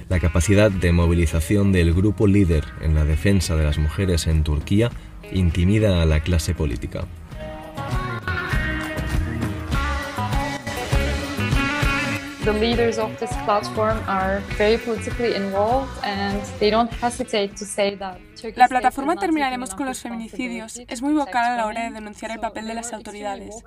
La 0.08 0.18
capacidad 0.18 0.72
de 0.72 0.90
movilización 0.90 1.70
del 1.70 1.94
grupo 1.94 2.26
líder 2.26 2.64
en 2.80 2.96
la 2.96 3.04
defensa 3.04 3.54
de 3.54 3.64
las 3.64 3.78
mujeres 3.78 4.26
en 4.26 4.42
Turquía 4.42 4.90
intimida 5.32 6.02
a 6.02 6.06
la 6.06 6.20
clase 6.20 6.54
política. 6.54 7.06
the 12.46 12.52
leaders 12.52 12.96
of 12.96 13.18
this 13.18 13.32
platform 13.44 13.98
are 14.06 14.38
very 14.56 14.78
politically 14.78 15.34
involved 15.34 15.90
and 16.04 16.40
they 16.60 16.70
don't 16.70 16.92
La 18.54 18.68
plataforma 18.68 19.16
Terminaremos 19.16 19.74
con 19.74 19.86
los 19.86 20.00
feminicidios 20.00 20.80
es 20.88 21.02
muy 21.02 21.14
vocal 21.14 21.52
a 21.52 21.56
la 21.56 21.66
hora 21.66 21.84
de 21.84 21.90
denunciar 21.90 22.30
el 22.30 22.40
papel 22.40 22.66
de 22.66 22.74
las 22.74 22.92
autoridades. 22.92 23.64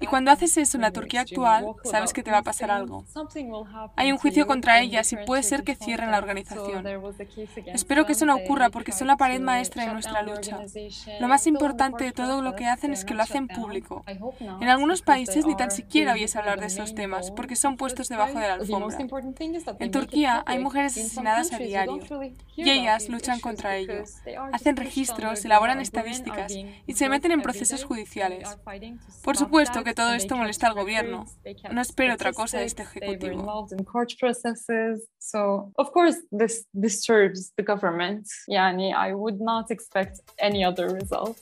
Y 0.00 0.06
cuando 0.06 0.30
haces 0.30 0.56
eso 0.56 0.76
en 0.76 0.82
la 0.82 0.92
Turquía 0.92 1.22
actual, 1.22 1.66
sabes 1.84 2.12
que 2.12 2.22
te 2.22 2.30
va 2.30 2.38
a 2.38 2.42
pasar 2.42 2.70
algo. 2.70 3.04
Hay 3.96 4.12
un 4.12 4.18
juicio 4.18 4.46
contra 4.46 4.80
ellas 4.80 5.12
y 5.12 5.16
puede 5.16 5.42
ser 5.42 5.62
que 5.62 5.76
cierren 5.76 6.10
la 6.10 6.18
organización. 6.18 6.84
Espero 7.66 8.06
que 8.06 8.12
eso 8.12 8.26
no 8.26 8.36
ocurra 8.36 8.70
porque 8.70 8.92
son 8.92 9.06
la 9.06 9.16
pared 9.16 9.40
maestra 9.40 9.86
de 9.86 9.92
nuestra 9.92 10.22
lucha. 10.22 10.60
Lo 11.20 11.28
más 11.28 11.46
importante 11.46 12.04
de 12.04 12.12
todo 12.12 12.42
lo 12.42 12.56
que 12.56 12.66
hacen 12.66 12.92
es 12.92 13.04
que 13.04 13.14
lo 13.14 13.22
hacen 13.22 13.48
público. 13.48 14.04
En 14.60 14.68
algunos 14.68 15.02
países 15.02 15.46
ni 15.46 15.56
tan 15.56 15.70
siquiera 15.70 16.12
oyes 16.12 16.34
hablar 16.36 16.60
de 16.60 16.66
esos 16.66 16.94
temas 16.94 17.30
porque 17.30 17.56
son 17.56 17.76
puestos 17.76 18.08
debajo 18.08 18.38
de 18.38 18.48
la 18.48 18.54
alfombra. 18.54 18.98
En 19.78 19.90
Turquía 19.90 20.42
hay 20.46 20.58
mujeres 20.58 20.96
asesinadas 20.96 21.52
a 21.52 21.58
diario 21.58 22.00
y 22.56 22.70
ellas 22.70 23.08
luchan 23.08 23.40
contra 23.40 23.76
ello. 23.76 24.04
Hacen 24.52 24.76
registros, 24.76 25.44
elaboran 25.44 25.80
estadísticas 25.80 26.52
y 26.52 26.92
se 26.92 27.08
meten 27.08 27.32
en 27.32 27.42
procesos 27.42 27.84
judiciales. 27.84 28.48
Por 29.22 29.36
supuesto 29.36 29.84
que 29.84 29.94
todo 29.94 30.12
esto 30.12 30.36
molesta 30.36 30.68
al 30.68 30.74
gobierno. 30.74 31.26
No 31.72 31.80
espero 31.80 32.14
otra 32.14 32.32
cosa 32.32 32.58
de 32.58 32.64
este 32.64 32.82
ejecutivo. 32.82 33.66
Of 35.76 35.90
course, 35.92 36.18
this 36.36 36.66
disturbs 36.72 37.52
the 37.56 37.62
government. 37.62 38.26
Yani, 38.46 38.92
I 38.92 39.12
would 39.12 39.40
not 39.40 39.70
expect 39.70 40.20
any 40.40 40.64
other 40.64 40.92
result. 40.92 41.38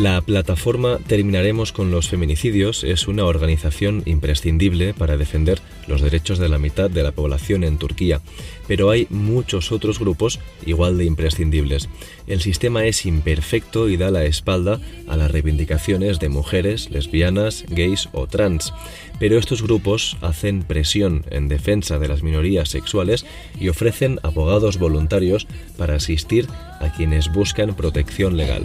La 0.00 0.22
plataforma 0.22 0.96
Terminaremos 0.96 1.72
con 1.72 1.90
los 1.90 2.08
feminicidios 2.08 2.84
es 2.84 3.06
una 3.06 3.26
organización 3.26 4.02
imprescindible 4.06 4.94
para 4.94 5.18
defender 5.18 5.60
los 5.88 6.00
derechos 6.00 6.38
de 6.38 6.48
la 6.48 6.58
mitad 6.58 6.88
de 6.88 7.02
la 7.02 7.12
población 7.12 7.64
en 7.64 7.76
Turquía, 7.76 8.22
pero 8.66 8.88
hay 8.88 9.06
muchos 9.10 9.72
otros 9.72 9.98
grupos 9.98 10.40
igual 10.64 10.96
de 10.96 11.04
imprescindibles. 11.04 11.90
El 12.26 12.40
sistema 12.40 12.86
es 12.86 13.04
imperfecto 13.04 13.90
y 13.90 13.98
da 13.98 14.10
la 14.10 14.24
espalda 14.24 14.80
a 15.06 15.18
las 15.18 15.30
reivindicaciones 15.30 16.18
de 16.18 16.30
mujeres, 16.30 16.88
lesbianas, 16.90 17.66
gays 17.68 18.08
o 18.12 18.26
trans, 18.26 18.72
pero 19.18 19.36
estos 19.36 19.62
grupos 19.62 20.16
hacen 20.22 20.62
presión 20.62 21.26
en 21.30 21.48
defensa 21.48 21.98
de 21.98 22.08
las 22.08 22.22
minorías 22.22 22.70
sexuales 22.70 23.26
y 23.60 23.68
ofrecen 23.68 24.18
abogados 24.22 24.78
voluntarios 24.78 25.46
para 25.76 25.96
asistir 25.96 26.46
a 26.80 26.90
quienes 26.90 27.30
buscan 27.30 27.76
protección 27.76 28.38
legal. 28.38 28.64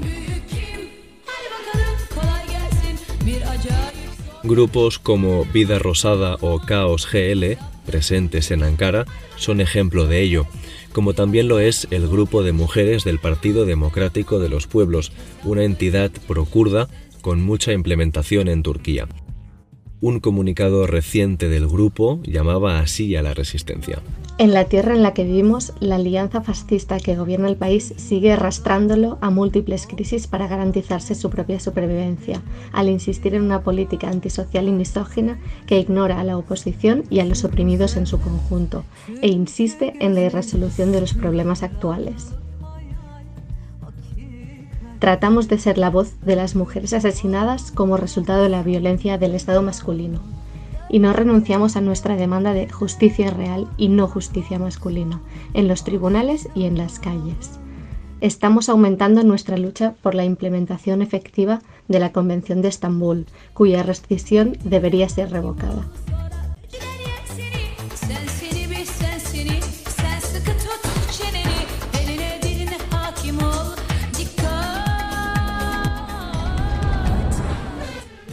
Grupos 4.47 4.99
como 4.99 5.43
Vida 5.45 5.79
Rosada 5.79 6.37
o 6.39 6.59
Caos 6.59 7.07
GL, 7.11 7.57
presentes 7.83 8.51
en 8.51 8.61
Ankara, 8.61 9.05
son 9.37 9.59
ejemplo 9.59 10.05
de 10.05 10.21
ello, 10.21 10.45
como 10.93 11.13
también 11.13 11.47
lo 11.47 11.59
es 11.59 11.87
el 11.89 12.07
grupo 12.07 12.43
de 12.43 12.51
mujeres 12.51 13.03
del 13.03 13.17
Partido 13.17 13.65
Democrático 13.65 14.39
de 14.39 14.49
los 14.49 14.67
Pueblos, 14.67 15.11
una 15.43 15.63
entidad 15.63 16.11
procurda 16.27 16.87
con 17.21 17.41
mucha 17.41 17.73
implementación 17.73 18.47
en 18.47 18.61
Turquía. 18.61 19.07
Un 20.05 20.19
comunicado 20.19 20.85
reciente 20.85 21.49
del 21.49 21.67
grupo 21.67 22.19
llamaba 22.21 22.77
así 22.77 23.15
a 23.15 23.23
la 23.23 23.33
resistencia. 23.33 24.03
En 24.37 24.53
la 24.53 24.65
tierra 24.65 24.93
en 24.93 25.01
la 25.01 25.15
que 25.15 25.23
vivimos, 25.23 25.73
la 25.79 25.95
alianza 25.95 26.41
fascista 26.41 26.99
que 26.99 27.15
gobierna 27.15 27.49
el 27.49 27.55
país 27.55 27.91
sigue 27.97 28.31
arrastrándolo 28.31 29.17
a 29.21 29.31
múltiples 29.31 29.87
crisis 29.87 30.27
para 30.27 30.47
garantizarse 30.47 31.15
su 31.15 31.31
propia 31.31 31.59
supervivencia, 31.59 32.43
al 32.71 32.89
insistir 32.89 33.33
en 33.33 33.41
una 33.41 33.63
política 33.63 34.07
antisocial 34.07 34.67
y 34.67 34.73
misógina 34.73 35.39
que 35.65 35.79
ignora 35.79 36.19
a 36.19 36.23
la 36.23 36.37
oposición 36.37 37.05
y 37.09 37.19
a 37.19 37.25
los 37.25 37.43
oprimidos 37.43 37.97
en 37.97 38.05
su 38.05 38.19
conjunto, 38.19 38.83
e 39.23 39.29
insiste 39.29 39.95
en 40.01 40.13
la 40.13 40.21
irresolución 40.21 40.91
de 40.91 41.01
los 41.01 41.15
problemas 41.15 41.63
actuales. 41.63 42.27
Tratamos 44.99 45.47
de 45.47 45.57
ser 45.57 45.77
la 45.77 45.89
voz 45.89 46.19
de 46.21 46.35
las 46.35 46.55
mujeres 46.55 46.93
asesinadas 46.93 47.71
como 47.71 47.97
resultado 47.97 48.43
de 48.43 48.49
la 48.49 48.63
violencia 48.63 49.17
del 49.17 49.35
Estado 49.35 49.61
masculino 49.61 50.21
y 50.89 50.99
no 50.99 51.13
renunciamos 51.13 51.75
a 51.75 51.81
nuestra 51.81 52.15
demanda 52.15 52.53
de 52.53 52.69
justicia 52.69 53.31
real 53.31 53.67
y 53.77 53.89
no 53.89 54.07
justicia 54.07 54.59
masculina 54.59 55.21
en 55.53 55.67
los 55.67 55.83
tribunales 55.83 56.47
y 56.55 56.65
en 56.65 56.77
las 56.77 56.99
calles. 56.99 57.59
Estamos 58.21 58.69
aumentando 58.69 59.23
nuestra 59.23 59.57
lucha 59.57 59.95
por 60.01 60.15
la 60.15 60.23
implementación 60.23 61.01
efectiva 61.01 61.61
de 61.87 61.99
la 61.99 62.11
Convención 62.13 62.61
de 62.61 62.69
Estambul, 62.69 63.25
cuya 63.53 63.83
rescisión 63.83 64.57
debería 64.63 65.09
ser 65.09 65.31
revocada. 65.31 65.85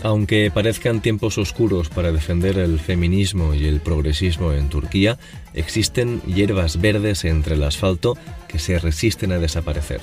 Aunque 0.02 0.50
parezcan 0.52 1.00
tiempos 1.00 1.38
oscuros 1.38 1.88
para 1.88 2.10
defender 2.10 2.58
el 2.58 2.80
feminismo 2.80 3.54
y 3.54 3.66
el 3.66 3.80
progresismo 3.80 4.52
en 4.52 4.68
Turquía, 4.68 5.16
existen 5.54 6.20
hierbas 6.22 6.80
verdes 6.80 7.24
entre 7.24 7.54
el 7.54 7.62
asfalto 7.62 8.18
que 8.48 8.58
se 8.58 8.78
resisten 8.80 9.30
a 9.30 9.38
desaparecer. 9.38 10.00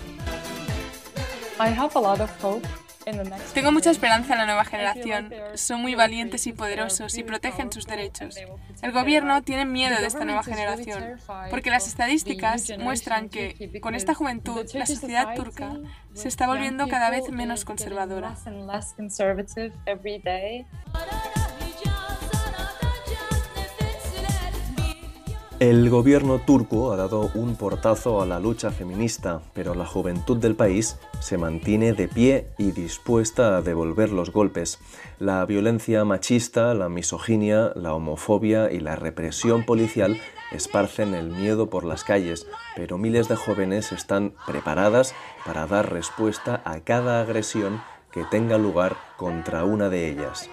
Tengo 3.54 3.72
mucha 3.72 3.92
esperanza 3.92 4.34
en 4.34 4.40
la 4.40 4.46
nueva 4.46 4.66
generación. 4.66 5.34
Son 5.56 5.82
muy 5.82 5.96
valientes 5.96 6.48
y 6.48 6.54
poderosos 6.54 7.18
y 7.18 7.24
protegen 7.24 7.72
sus 7.72 7.86
derechos. 7.86 8.36
El 8.82 8.92
gobierno 8.92 9.42
tiene 9.42 9.66
miedo 9.66 10.00
de 10.00 10.08
esta 10.08 10.26
nueva 10.26 10.44
generación, 10.44 11.18
porque 11.50 11.70
las 11.70 11.88
estadísticas 11.88 12.72
muestran 12.80 13.30
que, 13.30 13.80
con 13.82 13.96
esta 13.96 14.14
juventud, 14.14 14.66
la 14.74 14.86
sociedad 14.86 15.36
turca 15.36 15.78
se 16.14 16.28
está 16.28 16.48
volviendo 16.48 16.88
cada 16.88 17.10
vez 17.10 17.30
menos 17.30 17.66
conservadora. 17.66 18.36
El 25.60 25.90
gobierno 25.90 26.40
turco 26.40 26.94
ha 26.94 26.96
dado 26.96 27.32
un 27.36 27.58
portazo 27.58 28.22
a 28.22 28.26
la 28.26 28.40
lucha 28.40 28.72
feminista, 28.72 29.42
pero 29.54 29.76
la 29.76 29.86
juventud 29.86 30.38
del 30.38 30.56
país 30.56 30.98
se 31.20 31.38
mantiene 31.38 31.92
de 31.92 32.08
pie 32.08 32.48
y 32.58 32.72
dispuesta 32.72 33.58
a 33.58 33.62
devolver 33.62 34.10
los 34.14 34.32
golpes. 34.32 34.80
La 35.20 35.44
violencia 35.44 36.06
machista, 36.06 36.74
la 36.74 36.88
misoginia, 36.88 37.74
la 37.76 37.94
homofobia 37.94 38.72
y 38.72 38.80
la 38.80 38.96
represión 38.96 39.66
policial 39.66 40.18
esparcen 40.54 41.14
el 41.14 41.30
miedo 41.30 41.70
por 41.70 41.84
las 41.84 42.06
calles, 42.06 42.48
pero 42.78 42.98
miles 42.98 43.28
de 43.28 43.36
jóvenes 43.36 43.92
están 43.92 44.32
preparadas 44.48 45.14
para 45.46 45.68
dar 45.68 45.92
respuesta 45.92 46.62
a 46.64 46.80
cada 46.80 47.20
agresión 47.20 47.82
que 48.14 48.24
tenga 48.24 48.58
lugar 48.58 48.96
contra 49.18 49.66
una 49.66 49.90
de 49.90 50.10
ellas. 50.10 50.50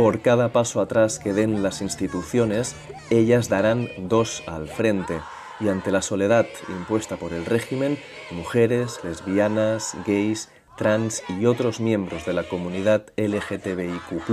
Por 0.00 0.22
cada 0.22 0.50
paso 0.50 0.80
atrás 0.80 1.18
que 1.18 1.34
den 1.34 1.62
las 1.62 1.82
instituciones, 1.82 2.74
ellas 3.10 3.50
darán 3.50 3.86
dos 3.98 4.42
al 4.46 4.66
frente 4.66 5.20
y 5.60 5.68
ante 5.68 5.92
la 5.92 6.00
soledad 6.00 6.46
impuesta 6.70 7.18
por 7.18 7.34
el 7.34 7.44
régimen, 7.44 7.98
mujeres, 8.30 8.98
lesbianas, 9.04 9.94
gays, 10.06 10.48
trans 10.78 11.22
y 11.28 11.44
otros 11.44 11.80
miembros 11.80 12.24
de 12.24 12.32
la 12.32 12.44
comunidad 12.44 13.08
LGTBIQ 13.18 14.24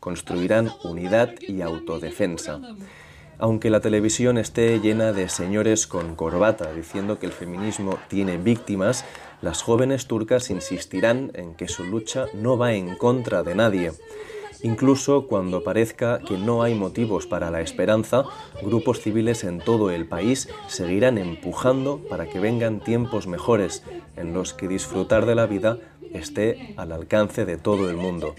construirán 0.00 0.70
unidad 0.84 1.34
y 1.38 1.60
autodefensa. 1.60 2.62
Aunque 3.38 3.68
la 3.68 3.80
televisión 3.80 4.38
esté 4.38 4.80
llena 4.80 5.12
de 5.12 5.28
señores 5.28 5.86
con 5.86 6.16
corbata 6.16 6.72
diciendo 6.72 7.18
que 7.18 7.26
el 7.26 7.32
feminismo 7.32 7.98
tiene 8.08 8.38
víctimas, 8.38 9.04
las 9.42 9.60
jóvenes 9.60 10.06
turcas 10.06 10.48
insistirán 10.48 11.30
en 11.34 11.56
que 11.56 11.68
su 11.68 11.84
lucha 11.84 12.24
no 12.32 12.56
va 12.56 12.72
en 12.72 12.96
contra 12.96 13.42
de 13.42 13.54
nadie. 13.54 13.92
Incluso 14.64 15.26
cuando 15.26 15.62
parezca 15.62 16.20
que 16.20 16.38
no 16.38 16.62
hay 16.62 16.74
motivos 16.74 17.26
para 17.26 17.50
la 17.50 17.60
esperanza, 17.60 18.24
grupos 18.62 18.98
civiles 18.98 19.44
en 19.44 19.58
todo 19.58 19.90
el 19.90 20.06
país 20.06 20.48
seguirán 20.68 21.18
empujando 21.18 21.98
para 22.08 22.30
que 22.30 22.40
vengan 22.40 22.80
tiempos 22.80 23.26
mejores 23.26 23.82
en 24.16 24.32
los 24.32 24.54
que 24.54 24.66
disfrutar 24.66 25.26
de 25.26 25.34
la 25.34 25.44
vida 25.44 25.76
esté 26.14 26.72
al 26.78 26.92
alcance 26.92 27.44
de 27.44 27.58
todo 27.58 27.90
el 27.90 27.98
mundo. 27.98 28.34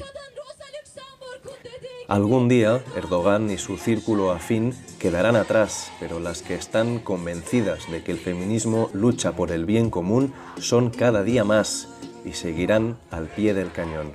Algún 2.08 2.48
día 2.48 2.84
Erdogan 2.96 3.52
y 3.52 3.60
su 3.60 3.78
círculo 3.78 4.32
afín 4.32 4.74
quedarán 4.98 5.36
atrás, 5.36 5.92
pero 6.00 6.20
las 6.20 6.42
que 6.42 6.56
están 6.56 6.98
convencidas 6.98 7.92
de 7.92 8.04
que 8.04 8.12
el 8.12 8.18
feminismo 8.18 8.90
lucha 8.94 9.34
por 9.34 9.52
el 9.52 9.66
bien 9.66 9.92
común 9.92 10.34
son 10.58 10.90
cada 10.90 11.22
día 11.22 11.44
más 11.44 11.88
y 12.26 12.34
seguirán 12.34 12.98
al 13.12 13.28
pie 13.28 13.54
del 13.54 13.72
cañón. 13.72 14.14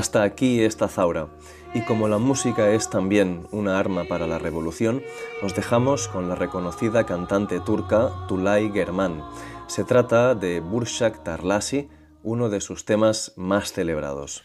Hasta 0.00 0.22
aquí 0.22 0.62
esta 0.62 0.88
zaura. 0.88 1.28
Y 1.74 1.82
como 1.82 2.08
la 2.08 2.16
música 2.16 2.70
es 2.70 2.88
también 2.88 3.46
una 3.50 3.78
arma 3.78 4.04
para 4.04 4.26
la 4.26 4.38
revolución, 4.38 5.02
os 5.42 5.54
dejamos 5.54 6.08
con 6.08 6.26
la 6.26 6.34
reconocida 6.34 7.04
cantante 7.04 7.60
turca 7.60 8.10
Tulay 8.26 8.72
German. 8.72 9.22
Se 9.66 9.84
trata 9.84 10.34
de 10.34 10.60
Burshak 10.60 11.22
Tarlasi, 11.22 11.90
uno 12.22 12.48
de 12.48 12.62
sus 12.62 12.86
temas 12.86 13.34
más 13.36 13.74
celebrados. 13.74 14.42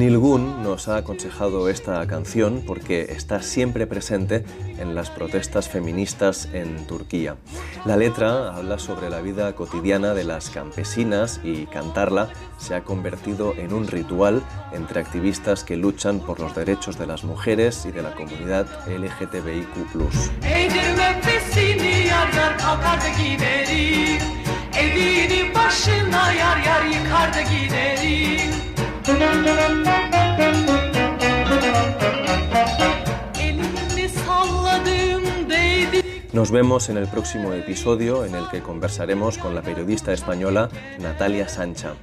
Nilgun 0.00 0.62
nos 0.62 0.88
ha 0.88 0.96
aconsejado 0.96 1.68
esta 1.68 2.06
canción 2.06 2.62
porque 2.66 3.02
está 3.12 3.42
siempre 3.42 3.86
presente 3.86 4.46
en 4.78 4.94
las 4.94 5.10
protestas 5.10 5.68
feministas 5.68 6.48
en 6.54 6.86
Turquía. 6.86 7.36
La 7.84 7.98
letra 7.98 8.56
habla 8.56 8.78
sobre 8.78 9.10
la 9.10 9.20
vida 9.20 9.54
cotidiana 9.54 10.14
de 10.14 10.24
las 10.24 10.48
campesinas 10.48 11.42
y 11.44 11.66
cantarla 11.66 12.30
se 12.56 12.74
ha 12.74 12.82
convertido 12.82 13.52
en 13.58 13.74
un 13.74 13.88
ritual 13.88 14.42
entre 14.72 15.00
activistas 15.00 15.64
que 15.64 15.76
luchan 15.76 16.20
por 16.20 16.40
los 16.40 16.54
derechos 16.54 16.98
de 16.98 17.06
las 17.06 17.22
mujeres 17.22 17.84
y 17.84 17.92
de 17.92 18.00
la 18.00 18.14
comunidad 18.14 18.66
LGTBIQ. 18.88 19.76
Música 29.20 30.09
Nos 36.32 36.52
vemos 36.52 36.88
en 36.88 36.96
el 36.96 37.08
próximo 37.08 37.52
episodio 37.52 38.24
en 38.24 38.36
el 38.36 38.48
que 38.50 38.60
conversaremos 38.62 39.36
con 39.36 39.52
la 39.52 39.62
periodista 39.62 40.12
española 40.12 40.68
Natalia 41.00 41.48
Sancha. 41.48 41.94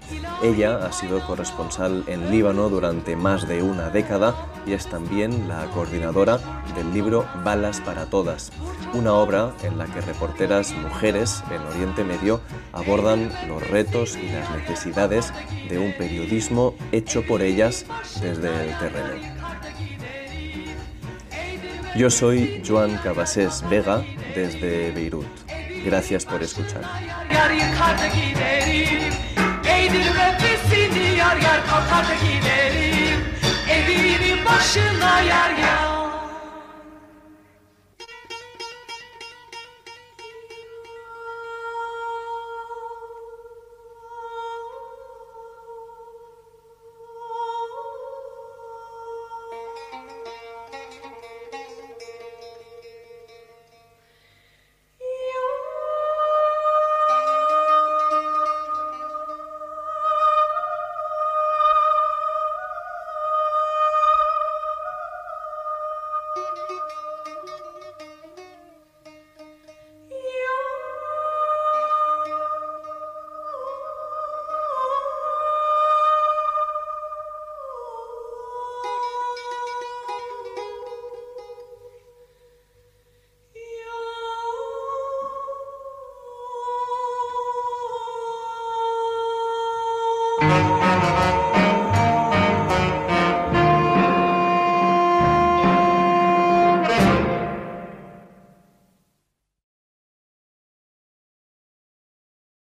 Ella 0.43 0.85
ha 0.85 0.91
sido 0.91 1.25
corresponsal 1.25 2.03
en 2.07 2.29
Líbano 2.29 2.67
durante 2.67 3.15
más 3.15 3.47
de 3.47 3.63
una 3.63 3.89
década 3.89 4.35
y 4.65 4.73
es 4.73 4.85
también 4.87 5.47
la 5.47 5.65
coordinadora 5.67 6.39
del 6.75 6.93
libro 6.93 7.25
Balas 7.45 7.79
para 7.79 8.07
Todas, 8.07 8.51
una 8.93 9.13
obra 9.13 9.53
en 9.63 9.77
la 9.77 9.85
que 9.85 10.01
reporteras 10.01 10.73
mujeres 10.73 11.41
en 11.49 11.61
Oriente 11.61 12.03
Medio 12.03 12.41
abordan 12.73 13.31
los 13.47 13.65
retos 13.69 14.17
y 14.17 14.27
las 14.27 14.51
necesidades 14.51 15.31
de 15.69 15.79
un 15.79 15.93
periodismo 15.93 16.75
hecho 16.91 17.25
por 17.25 17.41
ellas 17.41 17.85
desde 18.21 18.49
el 18.49 18.77
terreno. 18.77 19.36
Yo 21.97 22.11
soy 22.11 22.61
Joan 22.63 22.95
Cabasés 22.97 23.67
Vega 23.67 24.05
desde 24.35 24.91
Beirut. 24.91 25.25
Gracias 25.83 26.25
por 26.25 26.43
escuchar. 26.43 26.83